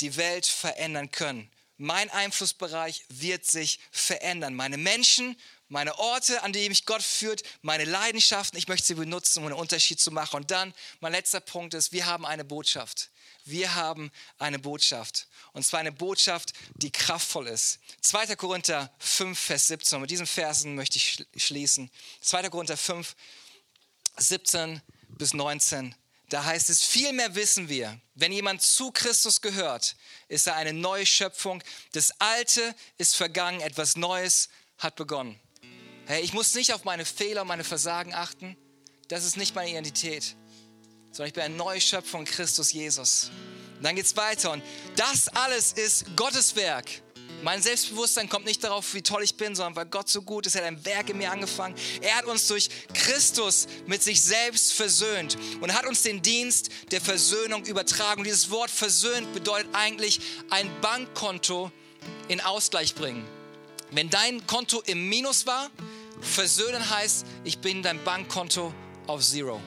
die 0.00 0.16
Welt 0.16 0.46
verändern 0.46 1.10
können. 1.10 1.50
Mein 1.82 2.10
Einflussbereich 2.10 3.06
wird 3.08 3.46
sich 3.46 3.80
verändern. 3.90 4.54
Meine 4.54 4.76
Menschen, 4.76 5.34
meine 5.68 5.98
Orte, 5.98 6.42
an 6.42 6.52
die 6.52 6.68
mich 6.68 6.84
Gott 6.84 7.02
führt, 7.02 7.42
meine 7.62 7.86
Leidenschaften, 7.86 8.58
ich 8.58 8.68
möchte 8.68 8.88
sie 8.88 8.96
benutzen, 8.96 9.38
um 9.38 9.46
einen 9.46 9.54
Unterschied 9.54 9.98
zu 9.98 10.10
machen. 10.10 10.36
Und 10.36 10.50
dann, 10.50 10.74
mein 11.00 11.12
letzter 11.12 11.40
Punkt 11.40 11.72
ist, 11.72 11.90
wir 11.90 12.04
haben 12.04 12.26
eine 12.26 12.44
Botschaft. 12.44 13.08
Wir 13.46 13.74
haben 13.76 14.12
eine 14.36 14.58
Botschaft. 14.58 15.26
Und 15.54 15.64
zwar 15.64 15.80
eine 15.80 15.90
Botschaft, 15.90 16.52
die 16.74 16.92
kraftvoll 16.92 17.46
ist. 17.46 17.78
2. 18.02 18.36
Korinther 18.36 18.92
5, 18.98 19.38
Vers 19.40 19.68
17. 19.68 19.96
Und 19.96 20.02
mit 20.02 20.10
diesen 20.10 20.26
Versen 20.26 20.74
möchte 20.74 20.98
ich 20.98 21.24
schließen. 21.34 21.90
2. 22.20 22.50
Korinther 22.50 22.76
5, 22.76 23.16
17 24.18 24.82
bis 25.08 25.32
19. 25.32 25.94
Da 26.30 26.44
heißt 26.44 26.70
es, 26.70 26.84
vielmehr 26.84 27.34
wissen 27.34 27.68
wir, 27.68 28.00
wenn 28.14 28.30
jemand 28.30 28.62
zu 28.62 28.92
Christus 28.92 29.40
gehört, 29.40 29.96
ist 30.28 30.46
er 30.46 30.54
eine 30.54 30.72
neue 30.72 31.04
Schöpfung. 31.04 31.60
Das 31.90 32.12
Alte 32.20 32.74
ist 32.98 33.16
vergangen, 33.16 33.60
etwas 33.60 33.96
Neues 33.96 34.48
hat 34.78 34.94
begonnen. 34.94 35.38
Hey, 36.06 36.22
ich 36.22 36.32
muss 36.32 36.54
nicht 36.54 36.72
auf 36.72 36.84
meine 36.84 37.04
Fehler 37.04 37.44
meine 37.44 37.64
Versagen 37.64 38.14
achten. 38.14 38.56
Das 39.08 39.24
ist 39.24 39.36
nicht 39.36 39.56
meine 39.56 39.70
Identität, 39.70 40.36
sondern 41.10 41.26
ich 41.26 41.34
bin 41.34 41.42
eine 41.42 41.56
neue 41.56 41.80
Schöpfung 41.80 42.24
Christus 42.24 42.72
Jesus. 42.72 43.32
Und 43.76 43.82
dann 43.82 43.96
geht 43.96 44.06
es 44.06 44.16
weiter 44.16 44.52
und 44.52 44.62
das 44.94 45.26
alles 45.28 45.72
ist 45.72 46.14
Gottes 46.14 46.54
Werk. 46.54 46.88
Mein 47.42 47.62
Selbstbewusstsein 47.62 48.28
kommt 48.28 48.44
nicht 48.44 48.62
darauf, 48.62 48.92
wie 48.92 49.00
toll 49.00 49.22
ich 49.22 49.34
bin, 49.34 49.54
sondern 49.54 49.74
weil 49.76 49.86
Gott 49.86 50.08
so 50.08 50.20
gut 50.20 50.46
ist. 50.46 50.56
Er 50.56 50.62
hat 50.62 50.68
ein 50.68 50.84
Werk 50.84 51.08
in 51.08 51.18
mir 51.18 51.32
angefangen. 51.32 51.74
Er 52.02 52.16
hat 52.16 52.26
uns 52.26 52.46
durch 52.46 52.68
Christus 52.92 53.66
mit 53.86 54.02
sich 54.02 54.20
selbst 54.20 54.74
versöhnt 54.74 55.38
und 55.60 55.72
hat 55.74 55.86
uns 55.86 56.02
den 56.02 56.20
Dienst 56.20 56.70
der 56.90 57.00
Versöhnung 57.00 57.64
übertragen. 57.64 58.20
Und 58.20 58.24
dieses 58.26 58.50
Wort 58.50 58.70
versöhnt 58.70 59.32
bedeutet 59.32 59.68
eigentlich 59.72 60.20
ein 60.50 60.70
Bankkonto 60.82 61.72
in 62.28 62.40
Ausgleich 62.42 62.94
bringen. 62.94 63.26
Wenn 63.90 64.10
dein 64.10 64.46
Konto 64.46 64.82
im 64.86 65.08
Minus 65.08 65.46
war, 65.46 65.70
versöhnen 66.20 66.90
heißt, 66.90 67.24
ich 67.44 67.58
bin 67.58 67.82
dein 67.82 68.02
Bankkonto 68.04 68.74
auf 69.06 69.22
Zero. 69.22 69.60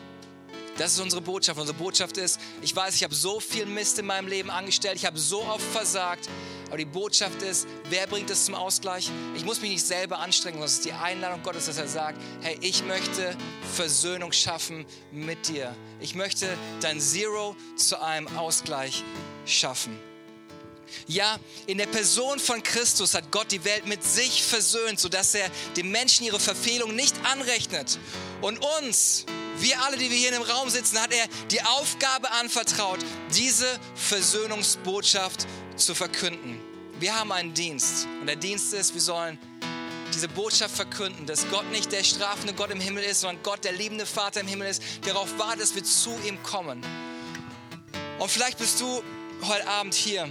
Das 0.77 0.93
ist 0.93 0.99
unsere 0.99 1.21
Botschaft. 1.21 1.59
Unsere 1.59 1.77
Botschaft 1.77 2.17
ist, 2.17 2.39
ich 2.61 2.75
weiß, 2.75 2.95
ich 2.95 3.03
habe 3.03 3.13
so 3.13 3.39
viel 3.39 3.65
Mist 3.65 3.99
in 3.99 4.05
meinem 4.05 4.27
Leben 4.27 4.49
angestellt, 4.49 4.95
ich 4.95 5.05
habe 5.05 5.19
so 5.19 5.43
oft 5.43 5.63
versagt, 5.71 6.29
aber 6.73 6.79
die 6.79 6.85
Botschaft 6.85 7.43
ist, 7.43 7.67
wer 7.91 8.07
bringt 8.07 8.31
es 8.31 8.45
zum 8.45 8.55
Ausgleich? 8.55 9.11
Ich 9.35 9.45
muss 9.45 9.61
mich 9.61 9.69
nicht 9.69 9.85
selber 9.85 10.17
anstrengen, 10.17 10.55
sondern 10.55 10.69
es 10.69 10.73
ist 10.79 10.85
die 10.85 10.93
Einladung 10.93 11.43
Gottes, 11.43 11.67
dass 11.67 11.77
er 11.77 11.87
sagt, 11.87 12.19
hey, 12.41 12.57
ich 12.61 12.83
möchte 12.83 13.37
Versöhnung 13.75 14.31
schaffen 14.31 14.83
mit 15.11 15.49
dir. 15.49 15.75
Ich 15.99 16.15
möchte 16.15 16.57
dein 16.81 16.99
Zero 16.99 17.55
zu 17.75 18.01
einem 18.01 18.25
Ausgleich 18.39 19.03
schaffen. 19.45 19.99
Ja, 21.05 21.37
in 21.67 21.77
der 21.77 21.85
Person 21.85 22.39
von 22.39 22.63
Christus 22.63 23.13
hat 23.13 23.31
Gott 23.31 23.51
die 23.51 23.63
Welt 23.65 23.85
mit 23.85 24.03
sich 24.03 24.43
versöhnt, 24.43 24.99
sodass 24.99 25.35
er 25.35 25.51
den 25.77 25.91
Menschen 25.91 26.25
ihre 26.25 26.39
Verfehlung 26.39 26.95
nicht 26.95 27.15
anrechnet. 27.23 27.99
Und 28.41 28.57
uns, 28.79 29.25
wir 29.57 29.79
alle, 29.83 29.97
die 29.97 30.09
wir 30.09 30.17
hier 30.17 30.29
in 30.29 30.41
dem 30.41 30.43
Raum 30.43 30.69
sitzen, 30.69 30.99
hat 30.99 31.13
er 31.13 31.27
die 31.51 31.61
Aufgabe 31.61 32.31
anvertraut, 32.31 32.99
diese 33.35 33.67
Versöhnungsbotschaft 33.95 35.45
zu 35.75 35.95
verkünden. 35.95 36.59
Wir 36.99 37.17
haben 37.17 37.31
einen 37.31 37.53
Dienst 37.53 38.07
und 38.21 38.27
der 38.27 38.35
Dienst 38.35 38.73
ist, 38.73 38.93
wir 38.93 39.01
sollen 39.01 39.37
diese 40.13 40.27
Botschaft 40.27 40.75
verkünden, 40.75 41.25
dass 41.25 41.49
Gott 41.49 41.69
nicht 41.71 41.91
der 41.91 42.03
strafende 42.03 42.53
Gott 42.53 42.69
im 42.69 42.79
Himmel 42.79 43.03
ist, 43.03 43.21
sondern 43.21 43.41
Gott 43.43 43.63
der 43.63 43.71
liebende 43.71 44.05
Vater 44.05 44.41
im 44.41 44.47
Himmel 44.47 44.67
ist, 44.67 44.81
der 45.05 45.13
darauf 45.13 45.37
wartet, 45.39 45.61
dass 45.61 45.75
wir 45.75 45.83
zu 45.83 46.11
ihm 46.27 46.41
kommen. 46.43 46.85
Und 48.19 48.29
vielleicht 48.29 48.59
bist 48.59 48.79
du 48.79 49.03
heute 49.41 49.67
Abend 49.67 49.93
hier 49.93 50.29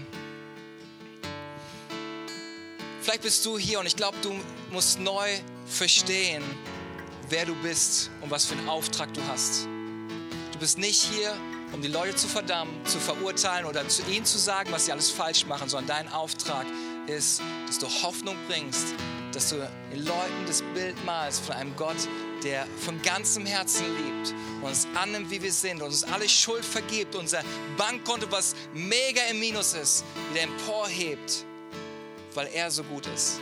Vielleicht 3.03 3.23
bist 3.23 3.45
du 3.45 3.59
hier 3.59 3.81
und 3.81 3.87
ich 3.87 3.97
glaube, 3.97 4.17
du 4.23 4.33
musst 4.71 5.01
neu 5.01 5.29
verstehen, 5.67 6.45
wer 7.29 7.45
du 7.45 7.55
bist 7.57 8.13
und 8.21 8.31
was 8.31 8.45
für 8.45 8.55
einen 8.55 8.69
Auftrag 8.69 9.13
du 9.13 9.21
hast. 9.27 9.65
Du 10.53 10.59
bist 10.61 10.79
nicht 10.79 11.03
hier, 11.03 11.35
um 11.73 11.83
die 11.83 11.89
Leute 11.89 12.15
zu 12.17 12.29
verdammen, 12.29 12.85
zu 12.87 12.99
verurteilen 12.99 13.67
oder 13.67 13.87
zu 13.89 14.03
ihnen 14.11 14.25
zu 14.25 14.39
sagen, 14.39 14.71
was 14.73 14.87
sie 14.87 14.93
alles 14.93 15.11
falsch 15.11 15.47
machen, 15.47 15.69
sondern 15.69 16.05
dein 16.05 16.13
Auftrag 16.13 16.67
ist, 17.07 17.41
dass 17.67 17.79
du 17.79 17.87
Hoffnung 17.87 18.37
bringst, 18.49 18.95
dass 19.33 19.51
du 19.51 19.57
den 19.91 20.05
Leuten 20.05 20.47
das 20.47 20.63
Bild 20.75 20.97
malst 21.05 21.45
von 21.45 21.57
einem 21.57 21.75
Gott, 21.77 21.97
der 22.45 22.67
von 22.85 23.01
ganzem 23.03 23.47
Herzen 23.47 23.87
liebt 23.97 24.35
uns 24.63 24.87
annimmt, 24.95 25.31
wie 25.31 25.43
wir 25.43 25.53
sind 25.53 25.83
uns 25.83 26.05
alle 26.05 26.29
Schuld 26.29 26.65
vergibt, 26.65 27.17
unser 27.17 27.43
Bankkonto, 27.77 28.31
was 28.31 28.55
mega 28.73 29.23
im 29.31 29.41
Minus 29.41 29.75
ist, 29.75 30.05
wieder 30.31 30.43
emporhebt 30.43 31.45
weil 32.35 32.49
er 32.53 32.71
so 32.71 32.83
gut 32.83 33.07
ist. 33.07 33.41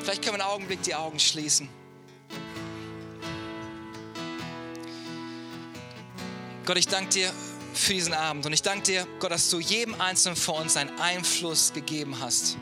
Vielleicht 0.00 0.22
können 0.22 0.38
wir 0.38 0.44
einen 0.44 0.52
Augenblick 0.52 0.82
die 0.82 0.94
Augen 0.94 1.18
schließen. 1.18 1.68
Gott, 6.70 6.78
ich 6.78 6.86
danke 6.86 7.10
dir 7.10 7.32
für 7.74 7.94
diesen 7.94 8.14
Abend 8.14 8.46
und 8.46 8.52
ich 8.52 8.62
danke 8.62 8.84
dir, 8.84 9.04
Gott, 9.18 9.32
dass 9.32 9.50
du 9.50 9.58
jedem 9.58 10.00
Einzelnen 10.00 10.36
von 10.36 10.54
uns 10.54 10.76
einen 10.76 10.96
Einfluss 11.00 11.72
gegeben 11.72 12.20
hast. 12.20 12.58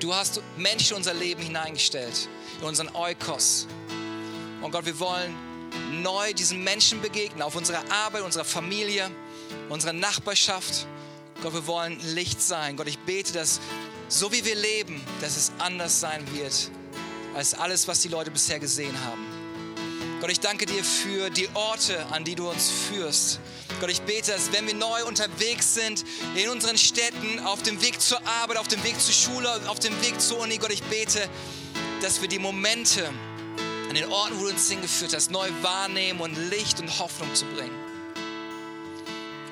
Du 0.00 0.14
hast 0.14 0.40
Menschen 0.56 0.92
in 0.92 0.96
unser 0.96 1.12
Leben 1.12 1.42
hineingestellt, 1.42 2.30
in 2.62 2.66
unseren 2.66 2.88
Eukos. 2.96 3.66
Und 4.62 4.70
Gott, 4.70 4.86
wir 4.86 4.98
wollen 5.00 5.34
neu 6.02 6.32
diesen 6.32 6.64
Menschen 6.64 7.02
begegnen, 7.02 7.42
auf 7.42 7.56
unserer 7.56 7.82
Arbeit, 7.90 8.22
unserer 8.22 8.46
Familie, 8.46 9.10
unserer 9.68 9.92
Nachbarschaft. 9.92 10.86
Gott, 11.42 11.52
wir 11.52 11.66
wollen 11.66 12.00
Licht 12.14 12.40
sein. 12.40 12.78
Gott, 12.78 12.88
ich 12.88 12.98
bete, 13.00 13.34
dass 13.34 13.60
so 14.08 14.32
wie 14.32 14.46
wir 14.46 14.54
leben, 14.54 14.98
dass 15.20 15.36
es 15.36 15.52
anders 15.58 16.00
sein 16.00 16.24
wird 16.34 16.70
als 17.34 17.52
alles, 17.52 17.86
was 17.86 18.00
die 18.00 18.08
Leute 18.08 18.30
bisher 18.30 18.58
gesehen 18.58 18.98
haben. 19.04 19.31
Gott, 20.22 20.30
ich 20.30 20.38
danke 20.38 20.66
dir 20.66 20.84
für 20.84 21.30
die 21.30 21.48
Orte, 21.52 22.06
an 22.12 22.22
die 22.22 22.36
du 22.36 22.48
uns 22.48 22.70
führst. 22.70 23.40
Gott, 23.80 23.90
ich 23.90 24.02
bete, 24.02 24.30
dass 24.30 24.52
wenn 24.52 24.68
wir 24.68 24.74
neu 24.74 25.04
unterwegs 25.04 25.74
sind 25.74 26.04
in 26.36 26.48
unseren 26.48 26.78
Städten, 26.78 27.40
auf 27.40 27.64
dem 27.64 27.82
Weg 27.82 28.00
zur 28.00 28.24
Arbeit, 28.24 28.56
auf 28.56 28.68
dem 28.68 28.84
Weg 28.84 29.00
zur 29.00 29.12
Schule, 29.12 29.50
auf 29.66 29.80
dem 29.80 30.00
Weg 30.00 30.20
zur 30.20 30.38
Uni, 30.38 30.58
Gott, 30.58 30.70
ich 30.70 30.84
bete, 30.84 31.28
dass 32.02 32.20
wir 32.20 32.28
die 32.28 32.38
Momente 32.38 33.08
an 33.88 33.96
den 33.96 34.04
Orten, 34.12 34.38
wo 34.38 34.44
du 34.44 34.50
uns 34.50 34.70
hingeführt 34.70 35.12
hast, 35.12 35.32
neu 35.32 35.48
wahrnehmen 35.60 36.20
und 36.20 36.36
Licht 36.50 36.78
und 36.78 37.00
Hoffnung 37.00 37.34
zu 37.34 37.44
bringen. 37.46 37.74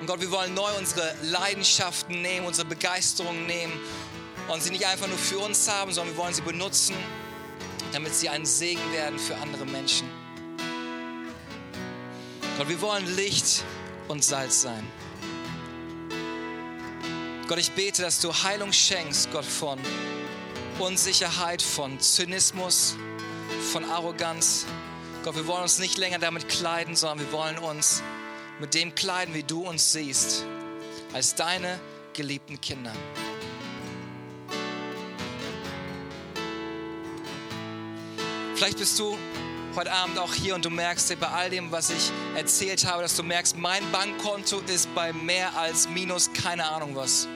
Und 0.00 0.06
Gott, 0.06 0.20
wir 0.20 0.30
wollen 0.30 0.54
neu 0.54 0.70
unsere 0.78 1.16
Leidenschaften 1.24 2.22
nehmen, 2.22 2.46
unsere 2.46 2.68
Begeisterung 2.68 3.44
nehmen 3.46 3.72
und 4.46 4.62
sie 4.62 4.70
nicht 4.70 4.86
einfach 4.86 5.08
nur 5.08 5.18
für 5.18 5.40
uns 5.40 5.66
haben, 5.66 5.92
sondern 5.92 6.14
wir 6.14 6.22
wollen 6.22 6.32
sie 6.32 6.42
benutzen, 6.42 6.94
damit 7.92 8.14
sie 8.14 8.28
ein 8.28 8.46
Segen 8.46 8.92
werden 8.92 9.18
für 9.18 9.34
andere 9.34 9.66
Menschen. 9.66 10.19
Gott, 12.58 12.68
wir 12.68 12.80
wollen 12.80 13.16
Licht 13.16 13.64
und 14.08 14.24
Salz 14.24 14.62
sein. 14.62 14.86
Gott, 17.48 17.58
ich 17.58 17.72
bete, 17.72 18.02
dass 18.02 18.20
du 18.20 18.32
Heilung 18.32 18.72
schenkst, 18.72 19.32
Gott, 19.32 19.44
von 19.44 19.78
Unsicherheit, 20.78 21.62
von 21.62 21.98
Zynismus, 21.98 22.96
von 23.72 23.84
Arroganz. 23.84 24.66
Gott, 25.24 25.36
wir 25.36 25.46
wollen 25.46 25.62
uns 25.62 25.78
nicht 25.78 25.98
länger 25.98 26.18
damit 26.18 26.48
kleiden, 26.48 26.96
sondern 26.96 27.20
wir 27.26 27.32
wollen 27.32 27.58
uns 27.58 28.02
mit 28.60 28.74
dem 28.74 28.94
kleiden, 28.94 29.34
wie 29.34 29.42
du 29.42 29.66
uns 29.66 29.92
siehst, 29.92 30.44
als 31.12 31.34
deine 31.34 31.80
geliebten 32.12 32.60
Kinder. 32.60 32.92
Vielleicht 38.54 38.78
bist 38.78 38.98
du 38.98 39.16
heute 39.76 39.92
Abend 39.92 40.18
auch 40.18 40.34
hier 40.34 40.54
und 40.54 40.64
du 40.64 40.70
merkst 40.70 41.18
bei 41.20 41.28
all 41.28 41.50
dem, 41.50 41.70
was 41.70 41.90
ich 41.90 42.10
erzählt 42.34 42.84
habe, 42.86 43.02
dass 43.02 43.16
du 43.16 43.22
merkst, 43.22 43.56
mein 43.56 43.82
Bankkonto 43.92 44.60
ist 44.66 44.92
bei 44.94 45.12
mehr 45.12 45.56
als 45.56 45.88
minus 45.88 46.32
keine 46.32 46.66
Ahnung 46.68 46.96
was. 46.96 47.28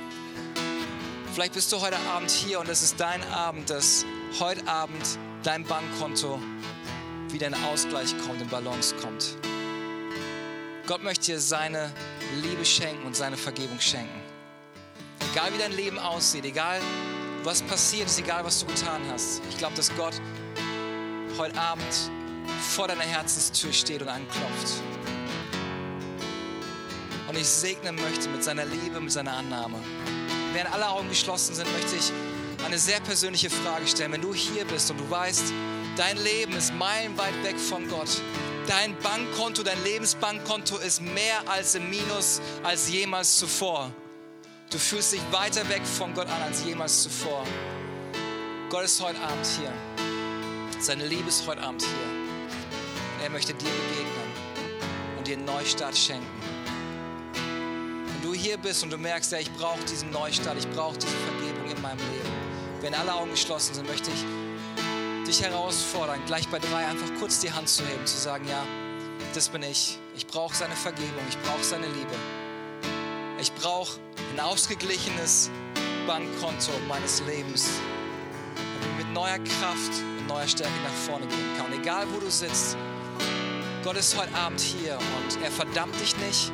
Vielleicht 1.32 1.54
bist 1.54 1.72
du 1.72 1.80
heute 1.80 1.98
Abend 2.12 2.30
hier 2.30 2.60
und 2.60 2.68
es 2.68 2.82
ist 2.82 2.98
dein 2.98 3.22
Abend, 3.32 3.70
dass 3.70 4.04
heute 4.40 4.66
Abend 4.66 5.18
dein 5.42 5.64
Bankkonto 5.64 6.40
wieder 7.28 7.46
in 7.46 7.54
Ausgleich 7.54 8.14
kommt, 8.26 8.40
in 8.40 8.48
Balance 8.48 8.94
kommt. 8.96 9.36
Gott 10.86 11.02
möchte 11.02 11.26
dir 11.26 11.40
seine 11.40 11.92
Liebe 12.42 12.64
schenken 12.64 13.06
und 13.06 13.16
seine 13.16 13.36
Vergebung 13.36 13.80
schenken. 13.80 14.20
Egal 15.32 15.52
wie 15.54 15.58
dein 15.58 15.72
Leben 15.72 15.98
aussieht, 15.98 16.44
egal 16.44 16.80
was 17.42 17.62
passiert 17.62 18.06
ist, 18.06 18.18
egal 18.18 18.44
was 18.44 18.60
du 18.60 18.66
getan 18.66 19.02
hast. 19.12 19.40
Ich 19.50 19.58
glaube, 19.58 19.74
dass 19.76 19.94
Gott 19.96 20.20
heute 21.38 21.58
Abend 21.58 22.10
vor 22.60 22.88
deiner 22.88 23.02
Herzenstür 23.02 23.72
steht 23.72 24.02
und 24.02 24.08
anklopft. 24.08 24.82
Und 27.28 27.36
ich 27.38 27.46
segnen 27.46 27.96
möchte 27.96 28.28
mit 28.28 28.44
seiner 28.44 28.64
Liebe, 28.64 29.00
mit 29.00 29.12
seiner 29.12 29.32
Annahme. 29.32 29.78
Während 30.52 30.72
alle 30.72 30.88
Augen 30.88 31.08
geschlossen 31.08 31.54
sind, 31.54 31.70
möchte 31.72 31.96
ich 31.96 32.12
eine 32.64 32.78
sehr 32.78 33.00
persönliche 33.00 33.50
Frage 33.50 33.86
stellen. 33.86 34.12
Wenn 34.12 34.22
du 34.22 34.32
hier 34.32 34.64
bist 34.64 34.90
und 34.90 34.98
du 34.98 35.10
weißt, 35.10 35.52
dein 35.96 36.16
Leben 36.18 36.52
ist 36.52 36.72
meilenweit 36.74 37.34
weg 37.42 37.58
von 37.58 37.88
Gott, 37.88 38.20
Dein 38.66 38.96
Bankkonto, 39.00 39.62
dein 39.62 39.82
Lebensbankkonto 39.84 40.78
ist 40.78 41.02
mehr 41.02 41.46
als 41.46 41.74
im 41.74 41.90
Minus 41.90 42.40
als 42.62 42.88
jemals 42.88 43.36
zuvor. 43.36 43.92
Du 44.70 44.78
fühlst 44.78 45.12
dich 45.12 45.20
weiter 45.30 45.68
weg 45.68 45.82
von 45.84 46.14
Gott 46.14 46.28
an 46.28 46.42
als 46.42 46.64
jemals 46.64 47.02
zuvor. 47.02 47.44
Gott 48.70 48.84
ist 48.84 49.02
heute 49.02 49.20
Abend 49.20 49.46
hier. 49.46 49.72
Seine 50.80 51.06
Liebe 51.06 51.28
ist 51.28 51.46
heute 51.46 51.62
Abend 51.62 51.82
hier. 51.82 52.13
Möchte 53.34 53.52
dir 53.52 53.68
begegnen 53.68 54.32
und 55.18 55.26
dir 55.26 55.36
einen 55.36 55.44
Neustart 55.44 55.98
schenken. 55.98 56.24
Wenn 57.34 58.22
du 58.22 58.32
hier 58.32 58.56
bist 58.58 58.84
und 58.84 58.92
du 58.92 58.96
merkst, 58.96 59.32
ja, 59.32 59.38
ich 59.40 59.50
brauche 59.54 59.84
diesen 59.90 60.12
Neustart, 60.12 60.56
ich 60.56 60.70
brauche 60.70 60.96
diese 60.96 61.16
Vergebung 61.16 61.68
in 61.68 61.82
meinem 61.82 61.98
Leben. 61.98 62.28
Wenn 62.80 62.94
alle 62.94 63.12
Augen 63.12 63.32
geschlossen 63.32 63.74
sind, 63.74 63.88
möchte 63.88 64.12
ich 64.12 64.24
dich 65.26 65.42
herausfordern, 65.42 66.20
gleich 66.26 66.46
bei 66.46 66.60
drei 66.60 66.86
einfach 66.86 67.08
kurz 67.18 67.40
die 67.40 67.50
Hand 67.50 67.68
zu 67.68 67.84
heben, 67.84 68.06
zu 68.06 68.16
sagen, 68.16 68.46
ja, 68.46 68.64
das 69.34 69.48
bin 69.48 69.64
ich. 69.64 69.98
Ich 70.14 70.28
brauche 70.28 70.54
seine 70.54 70.76
Vergebung, 70.76 71.24
ich 71.28 71.38
brauche 71.38 71.64
seine 71.64 71.86
Liebe. 71.86 72.14
Ich 73.40 73.52
brauche 73.54 73.98
ein 74.32 74.38
ausgeglichenes 74.38 75.50
Bankkonto 76.06 76.70
meines 76.86 77.20
Lebens, 77.26 77.68
damit 78.54 78.92
ich 78.92 79.04
mit 79.06 79.12
neuer 79.12 79.38
Kraft 79.38 79.92
und 80.20 80.28
neuer 80.28 80.46
Stärke 80.46 80.80
nach 80.84 80.94
vorne 81.04 81.26
gehen 81.26 81.56
kann. 81.56 81.66
Und 81.66 81.80
egal 81.80 82.06
wo 82.14 82.20
du 82.20 82.30
sitzt, 82.30 82.76
Gott 83.84 83.98
ist 83.98 84.16
heute 84.16 84.34
Abend 84.34 84.62
hier 84.62 84.96
und 84.96 85.42
er 85.42 85.50
verdammt 85.50 86.00
dich 86.00 86.16
nicht 86.16 86.50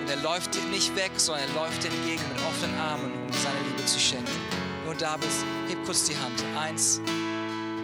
und 0.00 0.08
er 0.08 0.16
läuft 0.16 0.54
dir 0.54 0.62
nicht 0.70 0.96
weg, 0.96 1.10
sondern 1.18 1.46
er 1.46 1.54
läuft 1.54 1.84
dir 1.84 1.88
entgegen 1.88 2.22
mit 2.32 2.42
offenen 2.42 2.80
Armen, 2.80 3.12
um 3.12 3.30
dir 3.30 3.38
seine 3.38 3.60
Liebe 3.68 3.84
zu 3.84 4.00
schenken. 4.00 4.32
Wenn 4.82 4.94
du 4.94 4.98
da 4.98 5.18
bist, 5.18 5.44
heb 5.68 5.84
kurz 5.84 6.04
die 6.04 6.16
Hand. 6.16 6.42
Eins, 6.58 7.02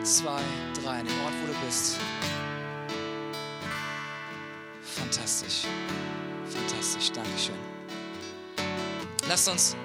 zwei, 0.03 0.41
drei, 0.83 1.01
an 1.01 1.07
dem 1.07 1.21
Ort, 1.27 1.35
wo 1.43 1.53
du 1.53 1.67
bist. 1.67 1.99
Fantastisch. 4.97 5.65
Fantastisch. 6.49 7.13
Dankeschön. 7.13 7.59
Lasst 9.29 9.47
uns 9.47 9.77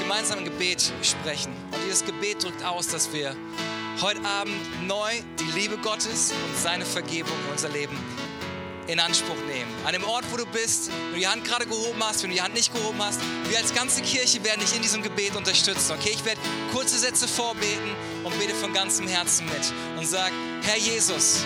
gemeinsam 0.00 0.38
ein 0.38 0.44
Gebet 0.44 0.92
sprechen. 1.02 1.52
Und 1.72 1.80
dieses 1.84 2.04
Gebet 2.04 2.44
drückt 2.44 2.64
aus, 2.64 2.86
dass 2.86 3.12
wir 3.12 3.34
heute 4.00 4.24
Abend 4.24 4.54
neu 4.86 5.10
die 5.40 5.58
Liebe 5.58 5.76
Gottes 5.78 6.30
und 6.30 6.56
seine 6.56 6.84
Vergebung 6.84 7.34
in 7.46 7.50
unser 7.50 7.70
Leben 7.70 7.98
in 8.86 9.00
Anspruch 9.00 9.36
nehmen. 9.46 9.70
An 9.84 9.92
dem 9.92 10.04
Ort, 10.04 10.24
wo 10.30 10.36
du 10.36 10.46
bist, 10.46 10.88
wenn 10.88 11.12
du 11.12 11.18
die 11.18 11.28
Hand 11.28 11.44
gerade 11.44 11.66
gehoben 11.66 12.02
hast, 12.02 12.22
wenn 12.22 12.30
du 12.30 12.36
die 12.36 12.42
Hand 12.42 12.54
nicht 12.54 12.72
gehoben 12.72 12.98
hast, 13.02 13.20
wir 13.48 13.58
als 13.58 13.74
ganze 13.74 14.02
Kirche 14.02 14.42
werden 14.44 14.60
dich 14.60 14.74
in 14.74 14.82
diesem 14.82 15.02
Gebet 15.02 15.34
unterstützen. 15.36 15.92
Okay, 15.92 16.10
ich 16.12 16.24
werde 16.24 16.40
kurze 16.72 16.98
Sätze 16.98 17.26
vorbeten 17.26 17.94
und 18.24 18.38
bete 18.38 18.54
von 18.54 18.72
ganzem 18.72 19.08
Herzen 19.08 19.46
mit 19.46 19.72
und 19.98 20.06
sag, 20.06 20.32
Herr 20.62 20.78
Jesus, 20.78 21.44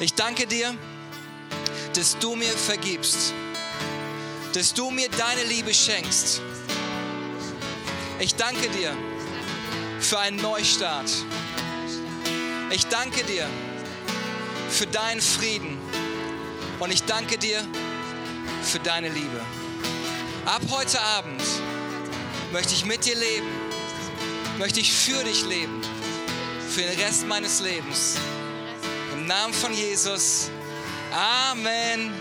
ich 0.00 0.14
danke 0.14 0.46
dir, 0.46 0.74
dass 1.94 2.18
du 2.18 2.36
mir 2.36 2.52
vergibst, 2.52 3.32
dass 4.52 4.74
du 4.74 4.90
mir 4.90 5.08
deine 5.08 5.44
Liebe 5.44 5.74
schenkst 5.74 6.40
Ich 8.20 8.34
danke 8.34 8.68
dir 8.70 8.96
für 10.00 10.18
einen 10.18 10.40
Neustart. 10.40 11.10
Ich 12.70 12.86
danke 12.86 13.24
dir 13.24 13.46
für 14.70 14.86
deinen 14.86 15.20
Frieden. 15.20 15.78
Und 16.78 16.92
ich 16.92 17.02
danke 17.04 17.38
dir 17.38 17.60
für 18.62 18.78
deine 18.78 19.08
Liebe. 19.08 19.40
Ab 20.46 20.62
heute 20.70 21.00
Abend 21.00 21.42
möchte 22.52 22.72
ich 22.72 22.84
mit 22.84 23.04
dir 23.04 23.16
leben, 23.16 23.48
möchte 24.58 24.78
ich 24.78 24.92
für 24.92 25.24
dich 25.24 25.44
leben, 25.44 25.82
für 26.68 26.82
den 26.82 27.00
Rest 27.00 27.26
meines 27.26 27.60
Lebens. 27.60 28.16
Im 29.12 29.26
Namen 29.26 29.52
von 29.52 29.72
Jesus. 29.72 30.50
Amen, 31.12 32.12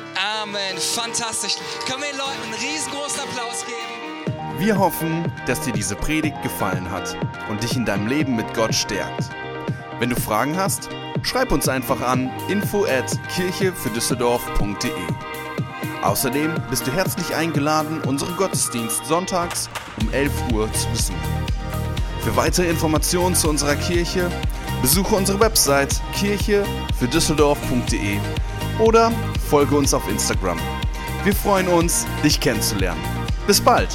Amen. 0.42 0.78
Fantastisch. 0.78 1.56
Können 1.86 2.02
wir 2.02 2.10
den 2.10 2.18
Leuten 2.18 2.42
einen 2.46 2.54
riesengroßen 2.54 3.20
Applaus 3.20 3.64
geben? 3.66 4.60
Wir 4.60 4.78
hoffen, 4.78 5.32
dass 5.46 5.62
dir 5.62 5.74
diese 5.74 5.96
Predigt 5.96 6.42
gefallen 6.42 6.90
hat 6.90 7.16
und 7.48 7.62
dich 7.62 7.76
in 7.76 7.86
deinem 7.86 8.08
Leben 8.08 8.36
mit 8.36 8.52
Gott 8.56 8.74
stärkt. 8.74 9.30
Wenn 10.00 10.10
du 10.10 10.16
Fragen 10.16 10.58
hast, 10.58 10.90
schreib 11.28 11.52
uns 11.52 11.68
einfach 11.68 12.02
an 12.02 12.32
info 12.48 12.86
at 12.86 13.20
kirchefürdüsseldorf.de. 13.36 14.92
Außerdem 16.02 16.56
bist 16.70 16.88
du 16.88 16.92
herzlich 16.92 17.36
eingeladen, 17.36 18.02
unseren 18.08 18.36
Gottesdienst 18.38 19.06
sonntags 19.06 19.70
um 20.02 20.12
11 20.14 20.32
Uhr 20.54 20.72
zu 20.72 20.88
besuchen. 20.90 21.20
Für 22.22 22.36
weitere 22.36 22.70
Informationen 22.70 23.36
zu 23.36 23.50
unserer 23.50 23.76
Kirche 23.76 24.32
besuche 24.82 25.16
unsere 25.16 25.40
Website 25.40 26.02
kirchefürdüsseldorf.de 26.16 28.18
oder 28.80 29.12
folge 29.50 29.76
uns 29.76 29.94
auf 29.94 30.10
Instagram. 30.10 30.58
Wir 31.24 31.36
freuen 31.36 31.68
uns, 31.68 32.08
dich 32.24 32.40
kennenzulernen. 32.40 33.02
Bis 33.48 33.60
bald! 33.60 33.90